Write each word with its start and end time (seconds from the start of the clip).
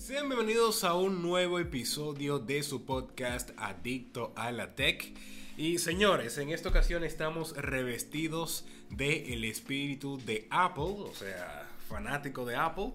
Sean 0.00 0.30
bienvenidos 0.30 0.82
a 0.82 0.94
un 0.94 1.20
nuevo 1.20 1.58
episodio 1.58 2.38
de 2.38 2.62
su 2.62 2.86
podcast 2.86 3.50
Adicto 3.58 4.32
a 4.34 4.50
la 4.50 4.74
Tech. 4.74 5.12
Y 5.58 5.76
señores, 5.76 6.38
en 6.38 6.48
esta 6.48 6.70
ocasión 6.70 7.04
estamos 7.04 7.54
revestidos 7.54 8.64
del 8.88 9.30
el 9.30 9.44
espíritu 9.44 10.16
de 10.16 10.48
Apple, 10.48 10.94
o 11.00 11.12
sea, 11.14 11.68
fanático 11.86 12.46
de 12.46 12.56
Apple. 12.56 12.94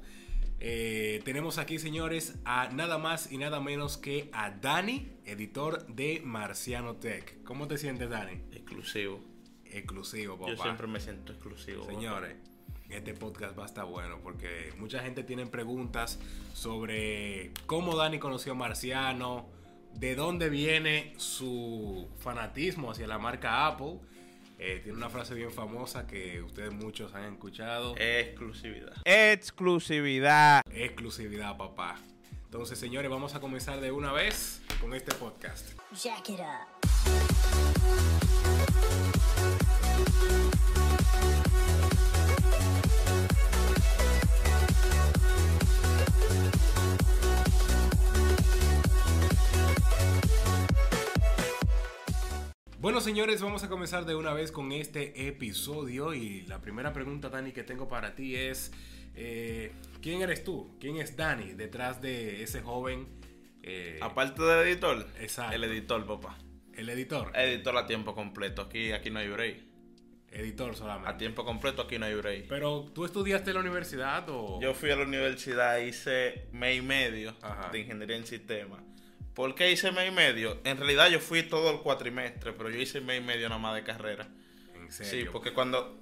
Eh, 0.60 1.21
tenemos 1.23 1.60
aquí, 1.60 1.78
señores, 1.78 2.39
a 2.44 2.70
nada 2.70 2.97
más 2.97 3.31
y 3.31 3.37
nada 3.37 3.62
menos 3.62 3.97
que 3.97 4.31
a 4.33 4.49
Dani, 4.49 5.08
editor 5.26 5.85
de 5.85 6.24
Marciano 6.26 6.96
Tech. 6.96 7.44
¿Cómo 7.44 7.67
te 7.67 7.78
sientes, 7.78 8.10
Dani? 8.10 8.42
Exclusivo. 8.51 9.22
Exclusivo, 9.63 10.40
papá. 10.40 10.56
Yo 10.56 10.63
siempre 10.63 10.87
me 10.87 10.99
siento 10.99 11.33
exclusivo. 11.33 11.85
Señores, 11.85 12.35
este 12.90 13.13
podcast 13.13 13.58
va 13.58 13.63
a 13.63 13.65
estar 13.65 13.86
bueno 13.86 14.20
porque 14.22 14.74
mucha 14.78 14.99
gente 14.99 15.24
tiene 15.24 15.46
preguntas 15.46 16.20
sobre 16.54 17.52
cómo 17.66 17.95
Dani 17.95 18.20
conoció 18.20 18.54
a 18.54 18.55
Marciano, 18.55 19.48
de 19.93 20.16
dónde 20.16 20.49
viene 20.49 21.13
su 21.17 22.09
fanatismo 22.20 22.91
hacia 22.91 23.07
la 23.07 23.17
marca 23.17 23.67
Apple. 23.67 23.99
Eh, 24.57 24.79
tiene 24.84 24.98
una 24.98 25.09
frase 25.09 25.34
bien 25.35 25.52
famosa 25.52 26.07
que 26.07 26.41
ustedes 26.41 26.73
muchos 26.73 27.13
han 27.13 27.34
escuchado. 27.34 27.95
Exclusividad. 27.98 28.93
Exclusividad. 29.04 30.62
Exclusividad, 30.71 31.57
papá. 31.57 31.98
Entonces, 32.45 32.79
señores, 32.79 33.12
vamos 33.12 33.35
a 33.35 33.41
comenzar 33.41 33.81
de 33.81 33.91
una 33.91 34.13
vez 34.13 34.62
con 34.79 34.93
este 34.93 35.13
podcast. 35.15 35.77
Jack 35.91 36.29
it 36.29 36.40
up. 36.40 36.85
Bueno, 52.85 53.01
señores, 53.01 53.41
vamos 53.41 53.63
a 53.63 53.67
comenzar 53.67 54.05
de 54.05 54.13
una 54.13 54.31
vez 54.31 54.51
con 54.51 54.71
este 54.71 55.27
episodio. 55.27 56.13
Y 56.13 56.41
la 56.41 56.61
primera 56.61 56.93
pregunta, 56.93 57.29
Dani, 57.29 57.51
que 57.51 57.63
tengo 57.63 57.87
para 57.87 58.13
ti 58.13 58.35
es: 58.35 58.71
eh, 59.15 59.71
¿Quién 60.03 60.21
eres 60.21 60.43
tú? 60.43 60.77
¿Quién 60.79 60.97
es 60.97 61.17
Dani 61.17 61.53
detrás 61.53 61.99
de 61.99 62.43
ese 62.43 62.61
joven? 62.61 63.07
eh, 63.63 63.97
Aparte 64.03 64.44
del 64.44 64.67
editor. 64.67 65.08
Exacto. 65.19 65.56
El 65.56 65.63
editor, 65.63 66.06
papá. 66.06 66.38
el 66.75 66.88
editor. 66.89 67.31
Editor 67.36 67.75
a 67.75 67.88
tiempo 67.88 68.13
completo. 68.13 68.61
Aquí, 68.61 68.91
aquí 68.91 69.09
no 69.09 69.17
hay 69.17 69.30
break. 69.30 69.63
Editor 70.30 70.75
solamente. 70.75 71.09
A 71.09 71.17
tiempo 71.17 71.44
completo 71.44 71.81
aquí 71.81 71.97
no 71.97 72.06
hay 72.06 72.13
break. 72.13 72.45
Pero, 72.47 72.86
¿tú 72.94 73.03
estudiaste 73.03 73.50
en 73.50 73.56
la 73.56 73.61
universidad 73.61 74.30
o...? 74.30 74.61
Yo 74.61 74.75
fui 74.75 74.91
a 74.91 74.95
la 74.95 75.06
universidad, 75.06 75.80
hice 75.80 76.50
mes 76.52 76.78
y 76.78 76.81
medio 76.83 77.33
Ajá. 77.41 77.72
de 77.72 77.80
ingeniería 77.80 78.16
en 78.17 78.28
sistemas. 78.28 78.81
¿Por 79.36 79.53
qué 79.53 79.72
hice 79.72 79.91
mes 79.91 80.08
y 80.09 80.11
medio? 80.11 80.59
En 80.64 80.78
realidad 80.78 81.09
yo 81.09 81.19
fui 81.19 81.44
todo 81.44 81.72
el 81.72 81.80
cuatrimestre, 81.80 82.53
pero 82.53 82.69
yo 82.69 82.80
hice 82.80 83.02
mes 83.02 83.19
y 83.22 83.23
medio 83.23 83.50
nada 83.50 83.59
más 83.59 83.75
de 83.75 83.83
carrera. 83.83 84.28
En 84.75 84.91
Sí, 84.91 85.03
serio. 85.05 85.31
porque 85.31 85.52
cuando, 85.53 85.97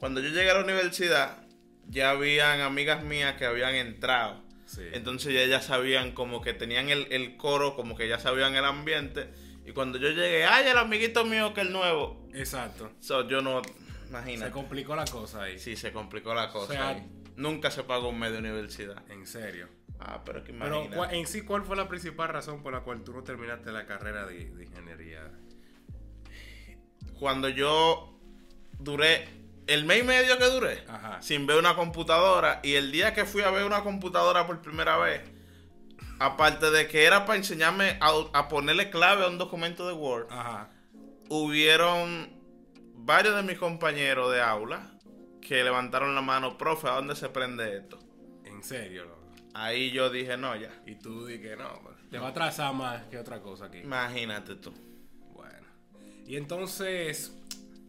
cuando 0.00 0.20
yo 0.20 0.28
llegué 0.30 0.50
a 0.50 0.54
la 0.54 0.64
universidad, 0.64 1.44
ya 1.86 2.10
habían 2.10 2.60
amigas 2.60 3.02
mías 3.04 3.36
que 3.36 3.44
habían 3.44 3.74
entrado. 3.74 4.42
Sí. 4.66 4.82
Entonces 4.92 5.32
ya 5.34 5.40
ellas 5.42 5.64
sabían 5.66 6.12
como 6.12 6.40
que 6.40 6.52
tenían 6.54 6.88
el, 6.88 7.06
el 7.10 7.36
coro, 7.36 7.74
como 7.76 7.96
que 7.96 8.08
ya 8.08 8.18
sabían 8.18 8.54
el 8.54 8.64
ambiente. 8.64 9.28
Y 9.66 9.72
cuando 9.72 9.98
yo 9.98 10.08
llegué, 10.10 10.44
ay, 10.46 10.66
el 10.68 10.78
amiguito 10.78 11.24
mío 11.24 11.52
que 11.54 11.60
el 11.62 11.72
nuevo. 11.72 12.26
Exacto. 12.34 12.90
So, 13.00 13.28
yo 13.28 13.42
no, 13.42 13.62
Se 13.64 14.08
imagínate. 14.08 14.50
complicó 14.50 14.96
la 14.96 15.04
cosa 15.04 15.42
ahí. 15.42 15.58
Sí, 15.58 15.76
se 15.76 15.92
complicó 15.92 16.34
la 16.34 16.48
cosa. 16.50 16.72
sea- 16.72 16.88
ahí. 16.90 17.06
Nunca 17.36 17.70
se 17.70 17.82
pagó 17.84 18.08
un 18.08 18.18
mes 18.18 18.32
de 18.32 18.38
universidad. 18.38 19.02
En 19.10 19.26
serio. 19.26 19.68
Ah, 20.00 20.22
pero 20.24 20.44
que 20.44 20.52
Pero, 20.52 20.66
imagínate. 20.66 20.96
¿cuál- 20.96 21.14
en 21.14 21.26
sí, 21.26 21.42
¿cuál 21.42 21.64
fue 21.64 21.76
la 21.76 21.88
principal 21.88 22.28
razón 22.28 22.62
por 22.62 22.72
la 22.72 22.80
cual 22.80 23.02
tú 23.02 23.12
no 23.12 23.22
terminaste 23.24 23.72
la 23.72 23.84
carrera 23.86 24.26
de, 24.26 24.50
de 24.50 24.64
ingeniería? 24.64 25.30
Cuando 27.18 27.48
yo 27.48 28.18
duré, 28.78 29.28
el 29.66 29.84
mes 29.84 30.00
y 30.00 30.06
medio 30.06 30.38
que 30.38 30.44
duré, 30.46 30.84
Ajá. 30.88 31.20
sin 31.20 31.46
ver 31.46 31.58
una 31.58 31.74
computadora, 31.74 32.60
y 32.62 32.74
el 32.74 32.92
día 32.92 33.12
que 33.12 33.24
fui 33.24 33.42
a 33.42 33.50
ver 33.50 33.64
una 33.64 33.82
computadora 33.82 34.46
por 34.46 34.62
primera 34.62 34.96
vez, 34.98 35.22
aparte 36.20 36.70
de 36.70 36.86
que 36.86 37.04
era 37.04 37.26
para 37.26 37.38
enseñarme 37.38 37.98
a, 38.00 38.12
a 38.32 38.48
ponerle 38.48 38.90
clave 38.90 39.24
a 39.24 39.28
un 39.28 39.38
documento 39.38 39.86
de 39.88 39.94
Word, 39.94 40.28
Ajá. 40.30 40.70
hubieron 41.28 42.30
varios 42.94 43.34
de 43.34 43.42
mis 43.42 43.58
compañeros 43.58 44.32
de 44.32 44.40
aula 44.40 44.92
que 45.40 45.64
levantaron 45.64 46.14
la 46.14 46.22
mano, 46.22 46.56
profe, 46.56 46.88
¿a 46.88 46.92
dónde 46.92 47.16
se 47.16 47.28
prende 47.28 47.78
esto? 47.78 47.98
En 48.44 48.62
serio, 48.62 49.04
loco. 49.06 49.17
Ahí 49.54 49.90
yo 49.90 50.10
dije, 50.10 50.36
no, 50.36 50.54
ya. 50.56 50.70
Y 50.86 50.96
tú 50.96 51.26
di 51.26 51.40
que 51.40 51.56
no, 51.56 51.80
pues, 51.82 51.96
te 52.10 52.18
va 52.18 52.28
a 52.28 52.30
atrasar 52.30 52.74
más 52.74 53.04
que 53.04 53.18
otra 53.18 53.40
cosa 53.40 53.66
aquí. 53.66 53.78
Imagínate 53.78 54.56
tú. 54.56 54.72
Bueno. 55.32 55.66
Y 56.26 56.36
entonces, 56.36 57.36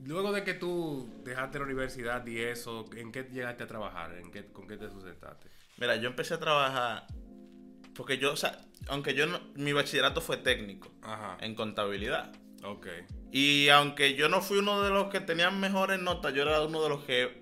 luego 0.05 0.31
de 0.31 0.43
que 0.43 0.53
tú 0.53 1.09
dejaste 1.23 1.59
la 1.59 1.65
universidad 1.65 2.25
y 2.25 2.39
eso, 2.39 2.85
¿en 2.95 3.11
qué 3.11 3.23
llegaste 3.23 3.63
a 3.63 3.67
trabajar? 3.67 4.13
¿En 4.15 4.31
qué, 4.31 4.45
¿Con 4.45 4.67
qué 4.67 4.77
te 4.77 4.89
sustentaste? 4.89 5.49
Mira, 5.77 5.95
yo 5.95 6.09
empecé 6.09 6.33
a 6.33 6.39
trabajar 6.39 7.05
porque 7.99 8.17
yo, 8.17 8.31
o 8.31 8.37
sea, 8.37 8.57
aunque 8.87 9.13
yo 9.13 9.27
no, 9.27 9.41
mi 9.55 9.73
bachillerato 9.73 10.21
fue 10.21 10.37
técnico 10.37 10.89
Ajá. 11.01 11.37
en 11.41 11.53
contabilidad. 11.53 12.31
Ok. 12.63 12.87
Y 13.29 13.67
aunque 13.67 14.15
yo 14.15 14.29
no 14.29 14.41
fui 14.41 14.59
uno 14.59 14.81
de 14.81 14.89
los 14.89 15.09
que 15.09 15.19
tenían 15.19 15.59
mejores 15.59 15.99
notas, 15.99 16.33
yo 16.33 16.43
era 16.43 16.61
uno 16.63 16.81
de 16.81 16.87
los 16.87 17.03
que 17.03 17.38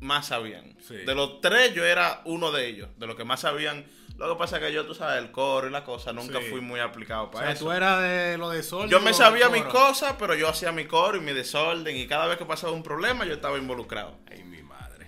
más 0.00 0.26
sabían. 0.28 0.76
Sí. 0.80 0.96
De 0.96 1.14
los 1.14 1.40
tres, 1.40 1.74
yo 1.74 1.84
era 1.84 2.22
uno 2.24 2.52
de 2.52 2.66
ellos, 2.68 2.88
de 2.96 3.06
los 3.06 3.16
que 3.16 3.24
más 3.24 3.40
sabían. 3.40 3.84
Lo 4.16 4.28
que 4.32 4.38
pasa 4.38 4.56
es 4.56 4.64
que 4.64 4.72
yo, 4.72 4.84
tú 4.84 4.94
sabes, 4.94 5.22
el 5.22 5.30
coro 5.30 5.68
y 5.68 5.70
la 5.70 5.84
cosa, 5.84 6.12
nunca 6.12 6.40
Sí. 6.40 6.46
fui 6.50 6.60
muy 6.60 6.80
aplicado 6.80 7.24
O 7.24 7.30
para 7.30 7.46
sea, 7.46 7.54
eso. 7.54 7.64
tú 7.66 7.70
eras 7.72 8.02
de 8.02 8.36
lo 8.36 8.50
de 8.50 8.62
sol. 8.64 8.88
Yo 8.88 9.00
me 9.00 9.14
sabía 9.14 9.48
mis 9.48 9.62
cosas, 9.64 10.16
pero 10.18 10.34
yo 10.34 10.48
hacía 10.48 10.72
mi 10.72 10.86
coro 10.86 11.16
y 11.18 11.20
mi 11.20 11.32
desorden. 11.32 11.96
Y 11.96 12.06
cada 12.08 12.26
vez 12.26 12.36
que 12.36 12.44
pasaba 12.44 12.72
un 12.72 12.82
problema, 12.82 13.24
yo 13.26 13.34
estaba 13.34 13.58
involucrado. 13.58 14.18
Ay, 14.30 14.42
mi 14.42 14.62
madre. 14.62 15.06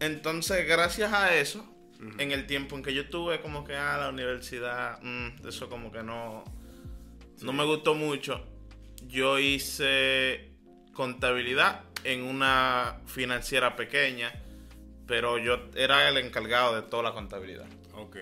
Entonces, 0.00 0.66
gracias 0.66 1.12
a 1.12 1.34
eso, 1.34 1.66
en 2.18 2.30
el 2.32 2.46
tiempo 2.46 2.76
en 2.76 2.82
que 2.82 2.94
yo 2.94 3.02
estuve 3.02 3.40
como 3.42 3.62
que 3.64 3.76
a 3.76 3.98
la 3.98 4.08
universidad, 4.08 5.00
mm, 5.02 5.46
eso 5.48 5.68
como 5.68 5.92
que 5.92 6.02
no, 6.02 6.44
no 7.42 7.52
me 7.52 7.64
gustó 7.64 7.94
mucho. 7.94 8.42
Yo 9.06 9.38
hice 9.38 10.50
contabilidad 10.94 11.84
en 12.12 12.22
una 12.22 13.00
financiera 13.06 13.76
pequeña, 13.76 14.32
pero 15.06 15.38
yo 15.38 15.68
era 15.74 16.08
el 16.08 16.16
encargado 16.18 16.74
de 16.76 16.82
toda 16.82 17.02
la 17.04 17.12
contabilidad. 17.12 17.66
Ok. 17.94 18.16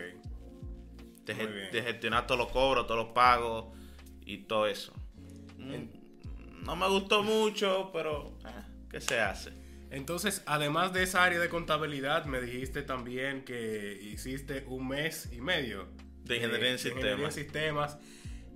De, 1.25 1.35
Muy 1.35 1.47
bien. 1.47 1.71
de 1.73 1.83
gestionar 1.83 2.27
todos 2.27 2.39
los 2.39 2.49
cobros, 2.53 2.87
todos 2.87 3.05
los 3.07 3.15
pagos 3.15 3.67
y 4.27 4.39
todo 4.45 4.67
eso. 4.67 4.93
Mm, 5.59 6.65
No 6.65 6.77
me 6.77 6.89
gustó 6.89 7.23
mucho, 7.23 7.91
pero 7.93 8.37
eh, 8.47 8.51
¿qué 8.91 9.01
se 9.01 9.19
hace? 9.21 9.53
Entonces, 9.91 10.43
además 10.47 10.93
de 10.93 11.03
esa 11.05 11.23
área 11.25 11.39
de 11.39 11.49
contabilidad, 11.49 12.25
me 12.25 12.41
dijiste 12.41 12.83
también 12.83 13.45
que 13.45 13.99
hiciste 14.03 14.65
un 14.67 14.89
mes 14.89 15.29
y 15.33 15.41
medio 15.41 15.89
De 16.25 16.37
ingeniería 16.37 16.69
en 16.71 16.75
ingeniería 16.75 17.13
en 17.27 17.33
sistemas. 17.33 17.35
sistemas. 17.35 17.99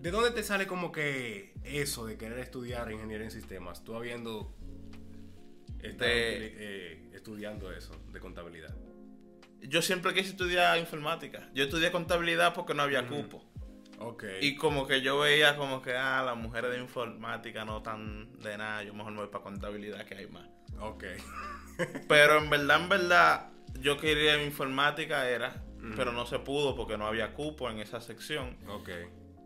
¿De 0.00 0.10
dónde 0.10 0.30
te 0.30 0.42
sale 0.42 0.66
como 0.66 0.92
que 0.92 1.54
eso 1.64 2.06
de 2.06 2.16
querer 2.16 2.38
estudiar 2.40 2.90
ingeniería 2.92 3.24
en 3.26 3.30
sistemas? 3.30 3.82
Tú 3.84 3.94
habiendo 3.94 4.54
estado 5.82 6.10
De- 6.10 6.54
eh, 6.58 7.10
estudiando 7.14 7.72
eso 7.72 7.92
de 8.12 8.20
contabilidad. 8.20 8.74
Yo 9.62 9.82
siempre 9.82 10.14
quise 10.14 10.30
estudiar 10.30 10.78
informática. 10.78 11.48
Yo 11.54 11.64
estudié 11.64 11.90
contabilidad 11.90 12.54
porque 12.54 12.74
no 12.74 12.82
había 12.82 13.06
cupo. 13.06 13.44
Ok. 14.00 14.24
Y 14.40 14.54
como 14.54 14.86
que 14.86 15.00
yo 15.00 15.18
veía 15.18 15.56
como 15.56 15.82
que, 15.82 15.94
ah, 15.96 16.22
las 16.24 16.36
mujeres 16.36 16.70
de 16.70 16.78
informática 16.78 17.64
no 17.64 17.82
tan 17.82 18.32
de 18.40 18.56
nada, 18.56 18.84
yo 18.84 18.94
mejor 18.94 19.12
me 19.12 19.18
voy 19.18 19.28
para 19.28 19.42
contabilidad 19.42 20.04
que 20.06 20.14
hay 20.14 20.28
más. 20.28 20.48
Ok. 20.80 21.04
Pero 22.08 22.38
en 22.38 22.48
verdad, 22.50 22.80
en 22.82 22.88
verdad, 22.88 23.50
yo 23.80 23.98
quería 23.98 24.42
informática 24.42 25.28
era, 25.28 25.64
pero 25.96 26.12
no 26.12 26.26
se 26.26 26.38
pudo 26.40 26.74
porque 26.74 26.98
no 26.98 27.06
había 27.06 27.34
cupo 27.34 27.70
en 27.70 27.78
esa 27.78 28.00
sección. 28.00 28.56
ok. 28.68 28.88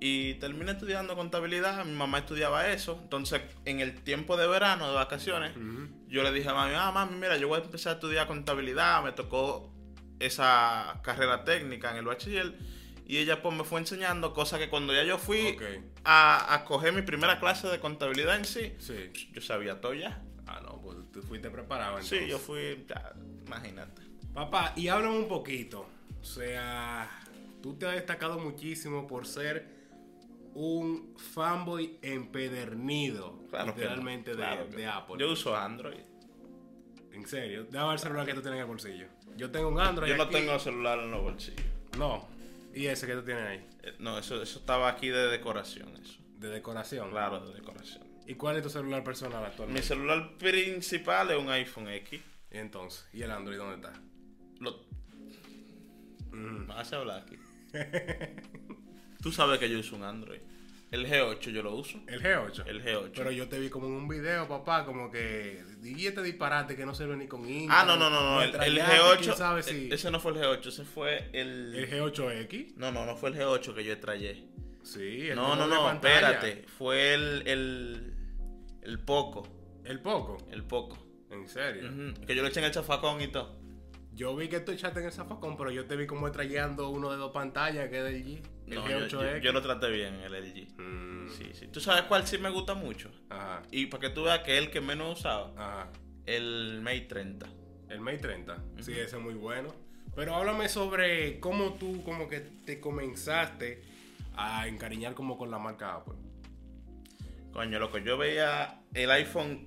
Y 0.04 0.34
terminé 0.34 0.72
estudiando 0.72 1.14
contabilidad, 1.14 1.84
mi 1.84 1.92
mamá 1.92 2.18
estudiaba 2.18 2.66
eso. 2.68 2.98
Entonces, 3.04 3.40
en 3.64 3.78
el 3.78 4.02
tiempo 4.02 4.36
de 4.36 4.48
verano, 4.48 4.88
de 4.88 4.94
vacaciones, 4.94 5.52
yo 6.08 6.24
le 6.24 6.32
dije 6.32 6.48
a 6.48 6.54
mami, 6.54 6.74
ah, 6.76 6.90
mami, 6.90 7.14
mira, 7.16 7.36
yo 7.36 7.46
voy 7.46 7.60
a 7.60 7.64
empezar 7.64 7.92
a 7.92 7.94
estudiar 7.94 8.26
contabilidad, 8.26 9.04
me 9.04 9.12
tocó 9.12 9.72
esa 10.18 11.00
carrera 11.04 11.44
técnica 11.44 11.92
en 11.92 11.98
el 11.98 12.04
bachiller. 12.04 12.58
Y 13.06 13.18
ella 13.18 13.42
pues 13.42 13.54
me 13.56 13.62
fue 13.62 13.78
enseñando 13.78 14.32
cosas 14.34 14.58
que 14.58 14.68
cuando 14.68 14.92
ya 14.92 15.04
yo 15.04 15.18
fui 15.18 15.56
a, 16.04 16.52
a 16.54 16.64
coger 16.64 16.92
mi 16.92 17.02
primera 17.02 17.38
clase 17.38 17.68
de 17.68 17.78
contabilidad 17.78 18.34
en 18.36 18.44
sí, 18.44 18.72
Sí. 18.78 19.10
yo 19.32 19.40
sabía 19.40 19.80
todo 19.80 19.94
ya. 19.94 20.20
Ah, 20.48 20.60
no, 20.64 20.80
pues 20.82 20.96
tú 21.12 21.22
fuiste 21.22 21.48
preparado 21.48 22.02
Sí, 22.02 22.16
entonces. 22.16 22.28
yo 22.28 22.38
fui, 22.40 22.84
ya, 22.88 23.12
imagínate. 23.46 24.02
Papá, 24.34 24.72
y 24.74 24.88
háblame 24.88 25.16
un 25.18 25.28
poquito. 25.28 25.88
O 26.20 26.24
sea, 26.24 27.08
tú 27.62 27.74
te 27.78 27.86
has 27.86 27.92
destacado 27.94 28.40
muchísimo 28.40 29.06
por 29.06 29.26
ser 29.28 29.81
un 30.54 31.14
fanboy 31.16 31.98
empedernido, 32.02 33.38
Claro 33.50 33.66
no, 33.66 33.74
literalmente 33.74 34.30
de, 34.32 34.36
claro 34.36 34.66
de 34.66 34.84
no. 34.84 34.92
Apple. 34.92 35.16
Yo 35.18 35.32
uso 35.32 35.56
Android. 35.56 36.00
En 37.12 37.26
serio, 37.26 37.64
déjame 37.64 37.88
ver 37.88 37.92
el 37.94 37.98
celular 37.98 38.26
que 38.26 38.34
tú 38.34 38.40
tienes 38.40 38.56
en 38.58 38.62
el 38.62 38.68
bolsillo. 38.68 39.06
Yo 39.36 39.50
tengo 39.50 39.68
un 39.68 39.78
Android. 39.80 40.10
Yo 40.10 40.16
no 40.16 40.24
aquí. 40.24 40.34
tengo 40.34 40.58
celular 40.58 40.98
en 40.98 41.10
los 41.10 41.22
bolsillos. 41.22 41.62
No. 41.98 42.28
¿Y 42.74 42.86
ese 42.86 43.06
que 43.06 43.14
tú 43.14 43.22
tienes 43.22 43.44
ahí? 43.44 43.66
Eh, 43.82 43.94
No, 43.98 44.18
eso, 44.18 44.40
eso 44.42 44.58
estaba 44.60 44.88
aquí 44.88 45.08
de 45.08 45.26
decoración, 45.28 45.94
eso. 46.02 46.18
De 46.38 46.48
decoración. 46.48 47.10
Claro, 47.10 47.40
de 47.46 47.54
decoración. 47.54 48.02
¿Y 48.26 48.34
cuál 48.34 48.56
es 48.56 48.62
tu 48.62 48.70
celular 48.70 49.04
personal 49.04 49.40
Mi 49.40 49.46
actualmente? 49.46 49.82
celular 49.82 50.36
principal 50.38 51.30
es 51.30 51.38
un 51.38 51.50
iPhone 51.50 51.88
X. 51.88 52.20
Y 52.50 52.58
entonces, 52.58 53.06
¿y 53.12 53.22
el 53.22 53.30
Android 53.30 53.58
dónde 53.58 53.76
está? 53.76 53.92
Lo... 54.60 54.80
Mm. 56.30 56.66
Me 56.68 56.74
hace 56.74 56.96
hablar 56.96 57.24
aquí. 57.26 57.36
Tú 59.22 59.32
sabes 59.32 59.58
que 59.58 59.70
yo 59.70 59.78
uso 59.78 59.96
un 59.96 60.02
Android. 60.02 60.40
El 60.90 61.06
G8 61.06 61.50
yo 61.52 61.62
lo 61.62 61.74
uso. 61.74 61.98
El 62.06 62.20
G8. 62.20 62.64
El 62.66 62.84
G8. 62.84 63.12
Pero 63.14 63.30
yo 63.30 63.48
te 63.48 63.58
vi 63.58 63.70
como 63.70 63.86
en 63.86 63.92
un 63.94 64.08
video, 64.08 64.46
papá, 64.46 64.84
como 64.84 65.10
que. 65.10 65.64
Y 65.82 66.06
este 66.06 66.22
disparate 66.22 66.76
que 66.76 66.84
no 66.84 66.94
sirve 66.94 67.16
ni 67.16 67.26
con 67.28 67.48
Intel. 67.48 67.68
Ah, 67.70 67.84
no, 67.86 67.96
no, 67.96 68.10
no, 68.10 68.20
no. 68.20 68.42
El, 68.42 68.50
el 68.50 68.74
Metrallate, 68.74 69.00
G8. 69.00 69.18
quién 69.22 69.34
sabe 69.36 69.62
si- 69.62 69.88
e- 69.90 69.94
Ese 69.94 70.10
no 70.10 70.20
fue 70.20 70.32
el 70.32 70.38
G8, 70.38 70.66
ese 70.68 70.84
fue 70.84 71.30
el. 71.32 71.74
El 71.74 71.90
G8X. 71.90 72.74
No, 72.76 72.92
no, 72.92 73.06
no 73.06 73.16
fue 73.16 73.30
el 73.30 73.36
G8 73.36 73.74
que 73.74 73.84
yo 73.84 73.92
extrañé. 73.94 74.44
Sí, 74.82 75.28
el 75.30 75.36
No, 75.36 75.56
no, 75.56 75.66
no, 75.66 75.82
pantalla. 75.84 76.32
espérate. 76.32 76.66
Fue 76.76 77.14
el. 77.14 77.46
El. 77.48 78.14
El 78.82 78.98
Poco. 78.98 79.48
El 79.84 80.00
Poco. 80.00 80.36
El 80.50 80.62
Poco. 80.64 80.98
En 81.30 81.48
serio. 81.48 81.88
Ujú, 81.88 82.26
Que 82.26 82.34
yo 82.36 82.42
le 82.42 82.48
eché 82.50 82.58
en 82.60 82.66
el 82.66 82.72
chafacón 82.72 83.22
y 83.22 83.28
todo. 83.28 83.56
Yo 84.12 84.36
vi 84.36 84.48
que 84.48 84.60
tú 84.60 84.72
echaste 84.72 85.00
en 85.00 85.06
el 85.06 85.12
zafacón, 85.12 85.56
pero 85.56 85.70
yo 85.70 85.86
te 85.86 85.96
vi 85.96 86.06
como 86.06 86.30
trayendo 86.30 86.90
uno 86.90 87.10
de 87.10 87.16
dos 87.16 87.32
pantallas 87.32 87.88
que 87.88 87.96
es 87.98 88.04
del 88.04 88.22
G. 88.26 88.42
El 88.66 88.74
No, 88.76 88.88
yo, 88.88 88.98
G8X. 89.00 89.10
yo, 89.10 89.36
yo 89.38 89.52
lo 89.52 89.62
traté 89.62 89.90
bien, 89.90 90.14
el 90.20 90.32
LG. 90.34 90.80
Mm, 90.80 91.28
Sí, 91.30 91.50
sí. 91.54 91.68
¿Tú 91.68 91.80
sabes 91.80 92.02
cuál 92.02 92.26
sí 92.26 92.38
me 92.38 92.50
gusta 92.50 92.74
mucho? 92.74 93.10
Ajá. 93.30 93.62
Y 93.70 93.86
para 93.86 94.00
que 94.02 94.10
tú 94.10 94.24
veas 94.24 94.40
que 94.40 94.56
es 94.58 94.64
el 94.64 94.70
que 94.70 94.80
menos 94.80 95.08
he 95.08 95.12
usado. 95.20 95.54
Ajá. 95.56 95.88
El 96.26 96.80
Mate 96.82 97.02
30. 97.08 97.46
El 97.88 98.00
Mate 98.00 98.18
30. 98.18 98.56
Sí, 98.80 98.92
ese 98.92 99.16
es 99.16 99.22
muy 99.22 99.34
bueno. 99.34 99.74
Pero 100.14 100.34
háblame 100.34 100.68
sobre 100.68 101.40
cómo 101.40 101.74
tú 101.74 102.02
como 102.04 102.28
que 102.28 102.40
te 102.40 102.80
comenzaste 102.80 103.82
a 104.36 104.68
encariñar 104.68 105.14
como 105.14 105.38
con 105.38 105.50
la 105.50 105.58
marca 105.58 105.94
Apple. 105.94 106.14
Coño, 107.52 107.78
loco, 107.78 107.98
yo 107.98 108.16
veía 108.18 108.82
el 108.94 109.10
iPhone 109.10 109.66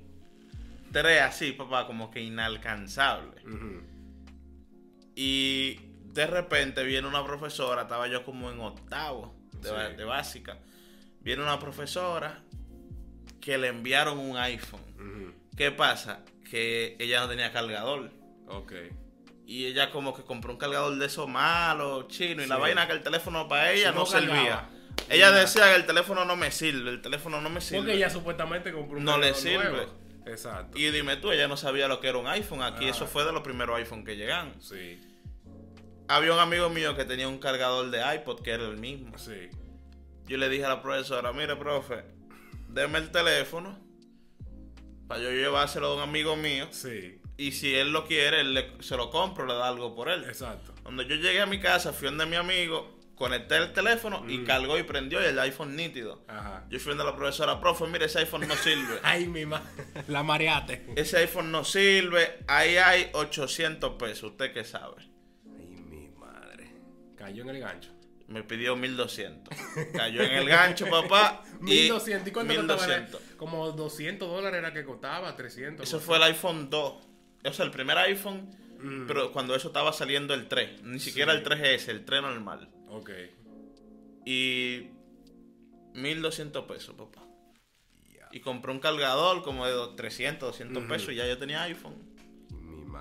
3 0.92 1.22
así, 1.22 1.52
papá, 1.54 1.86
como 1.88 2.10
que 2.12 2.22
inalcanzable. 2.22 3.42
Y 5.16 5.80
de 6.16 6.28
repente 6.28 6.84
viene 6.84 7.08
una 7.08 7.24
profesora, 7.26 7.84
estaba 7.84 8.08
yo 8.08 8.24
como 8.24 8.50
en 8.50 8.60
octavo 8.62 9.36
de, 9.62 9.70
ba- 9.72 9.90
Sí. 9.90 9.96
de 9.98 10.04
básica. 10.06 10.58
Viene 11.20 11.44
una 11.44 11.60
profesora 11.60 12.42
que 13.42 13.58
le 13.58 13.68
enviaron 13.68 14.18
un 14.18 14.38
iPhone. 14.38 14.82
¿Qué 15.58 15.72
pasa? 15.72 16.24
Que 16.50 16.96
ella 17.00 17.20
no 17.22 17.28
tenía 17.30 17.52
cargador. 17.52 18.12
Ok. 18.48 18.74
Y 19.46 19.66
ella 19.66 19.92
como 19.92 20.14
que 20.16 20.24
compró 20.24 20.54
un 20.54 20.58
cargador 20.58 20.96
de 20.98 21.06
esos 21.06 21.28
malos, 21.28 22.08
chino, 22.08 22.42
y 22.44 22.48
la 22.48 22.58
vaina 22.58 22.88
que 22.88 22.94
el 22.94 23.04
teléfono 23.04 23.48
para 23.48 23.72
ella 23.72 23.90
Sí, 23.90 23.94
no, 23.94 24.00
no 24.02 24.06
servía. 24.06 24.70
Ella 25.10 25.32
decía 25.32 25.66
que 25.70 25.76
el 25.76 25.86
teléfono 25.86 26.24
no 26.26 26.36
me 26.36 26.50
sirve, 26.52 26.90
el 26.90 27.02
teléfono 27.02 27.42
no 27.42 27.50
me 27.50 27.60
sirve. 27.62 27.80
Porque 27.80 27.94
ella 27.94 28.10
supuestamente 28.10 28.72
compró 28.72 28.98
un 28.98 29.04
No 29.04 29.18
le 29.18 29.34
sirve. 29.34 29.70
nuevo. 29.70 29.94
Exacto. 30.26 30.78
Y 30.80 30.90
dime 30.90 31.18
tú, 31.18 31.32
ella 31.32 31.48
no 31.48 31.58
sabía 31.58 31.88
lo 31.88 32.00
que 32.00 32.08
era 32.08 32.18
un 32.18 32.28
iPhone. 32.28 32.64
Aquí 32.64 32.86
Ah. 32.88 32.92
eso 32.92 33.06
fue 33.06 33.24
de 33.26 33.32
los 33.34 33.42
primeros 33.42 33.78
iPhone 33.78 34.04
que 34.06 34.16
llegan. 34.16 34.54
Sí, 34.62 35.00
Había 36.08 36.34
un 36.34 36.40
amigo 36.40 36.70
mío 36.70 36.96
que 36.96 37.06
tenía 37.06 37.28
un 37.28 37.40
cargador 37.40 37.90
de 37.90 38.02
iPod 38.16 38.42
que 38.42 38.52
era 38.52 38.64
el 38.68 38.78
mismo. 38.78 39.18
sí. 39.18 39.50
Yo 40.28 40.38
le 40.38 40.50
dije 40.50 40.66
a 40.66 40.70
la 40.70 40.82
profesora, 40.82 41.32
mire, 41.34 41.56
profe, 41.56 42.04
deme 42.68 42.98
el 42.98 43.12
teléfono 43.12 43.78
para 45.08 45.22
yo 45.22 45.30
llevárselo 45.30 45.88
a 45.90 45.96
un 45.98 46.02
amigo 46.02 46.36
mío. 46.36 46.68
Sí, 46.72 47.20
Y 47.38 47.52
si 47.52 47.76
él 47.76 47.92
lo 47.92 48.06
quiere, 48.08 48.40
él 48.42 48.54
le- 48.56 48.72
se 48.82 48.96
lo 48.98 49.12
compro, 49.12 49.46
le 49.46 49.54
da 49.54 49.68
algo 49.68 49.94
por 49.94 50.10
él. 50.10 50.24
exacto. 50.24 50.74
Cuando 50.82 51.04
yo 51.04 51.16
llegué 51.16 51.42
a 51.42 51.46
mi 51.46 51.60
casa, 51.60 51.92
fui 51.94 52.08
donde 52.08 52.26
mi 52.26 52.38
amigo, 52.38 52.98
conecté 53.16 53.58
el 53.58 53.72
teléfono 53.74 54.24
y 54.28 54.40
Mm. 54.40 54.46
cargó 54.46 54.78
y 54.80 54.84
prendió 54.84 55.22
y 55.22 55.26
el 55.26 55.38
iPhone 55.40 55.76
nítido. 55.76 56.24
Ajá. 56.28 56.66
Yo 56.70 56.80
fui 56.80 56.90
donde 56.96 57.04
la 57.04 57.16
profesora, 57.16 57.60
profe, 57.62 57.86
mire, 57.88 58.06
ese 58.06 58.20
iPhone 58.20 58.48
no 58.48 58.56
sirve. 58.56 59.00
Ay, 59.04 59.28
mi 59.28 59.46
ma... 59.46 59.62
La 60.08 60.24
mareate. 60.24 60.86
Ese 60.96 61.18
iPhone 61.18 61.52
no 61.52 61.64
sirve, 61.66 62.40
ahí 62.48 62.78
hay 62.78 63.10
800 63.14 63.92
pesos, 64.00 64.32
¿usted 64.32 64.54
qué 64.54 64.64
sabe? 64.64 64.96
Cayó 67.26 67.42
en 67.42 67.50
el 67.50 67.60
gancho. 67.60 67.90
Me 68.28 68.44
pidió 68.44 68.76
1200. 68.76 69.52
Cayó 69.94 70.22
en 70.22 70.32
el 70.32 70.48
gancho, 70.48 70.86
papá. 70.92 71.44
1200. 71.60 72.28
¿Y 72.28 72.32
cuánto 72.32 72.54
costaba? 72.56 72.78
1200. 72.88 73.22
Como 73.38 73.72
200 73.72 74.30
dólares 74.30 74.60
era 74.60 74.72
que 74.74 74.84
costaba, 74.86 75.36
300. 75.36 75.88
Eso 75.88 76.00
fue 76.00 76.18
el 76.18 76.24
iPhone 76.24 76.70
2. 76.70 76.94
O 77.46 77.54
sea, 77.54 77.66
el 77.66 77.72
primer 77.72 77.98
iPhone, 77.98 78.50
Mm. 78.78 79.08
pero 79.08 79.32
cuando 79.32 79.56
eso 79.56 79.70
estaba 79.70 79.92
saliendo 79.94 80.34
el 80.36 80.48
3. 80.48 80.84
Ni 80.84 81.00
siquiera 81.00 81.32
Sí. 81.32 81.38
el 81.40 81.44
3S, 81.44 81.90
el 81.92 82.06
3 82.06 82.22
normal. 82.22 82.70
Ok. 82.90 83.10
Y 84.26 84.90
1200 85.94 86.66
pesos, 86.66 86.94
papá. 86.96 87.24
Ya. 88.14 88.28
Y 88.32 88.42
compré 88.42 88.72
un 88.72 88.80
cargador 88.80 89.42
como 89.44 89.66
de 89.66 89.72
dos- 89.72 89.96
300, 89.96 90.50
200 90.50 90.84
Ujú. 90.84 90.92
pesos 90.94 91.10
y 91.14 91.16
ya 91.16 91.26
yo 91.28 91.38
tenía 91.38 91.64
iPhone. 91.64 91.96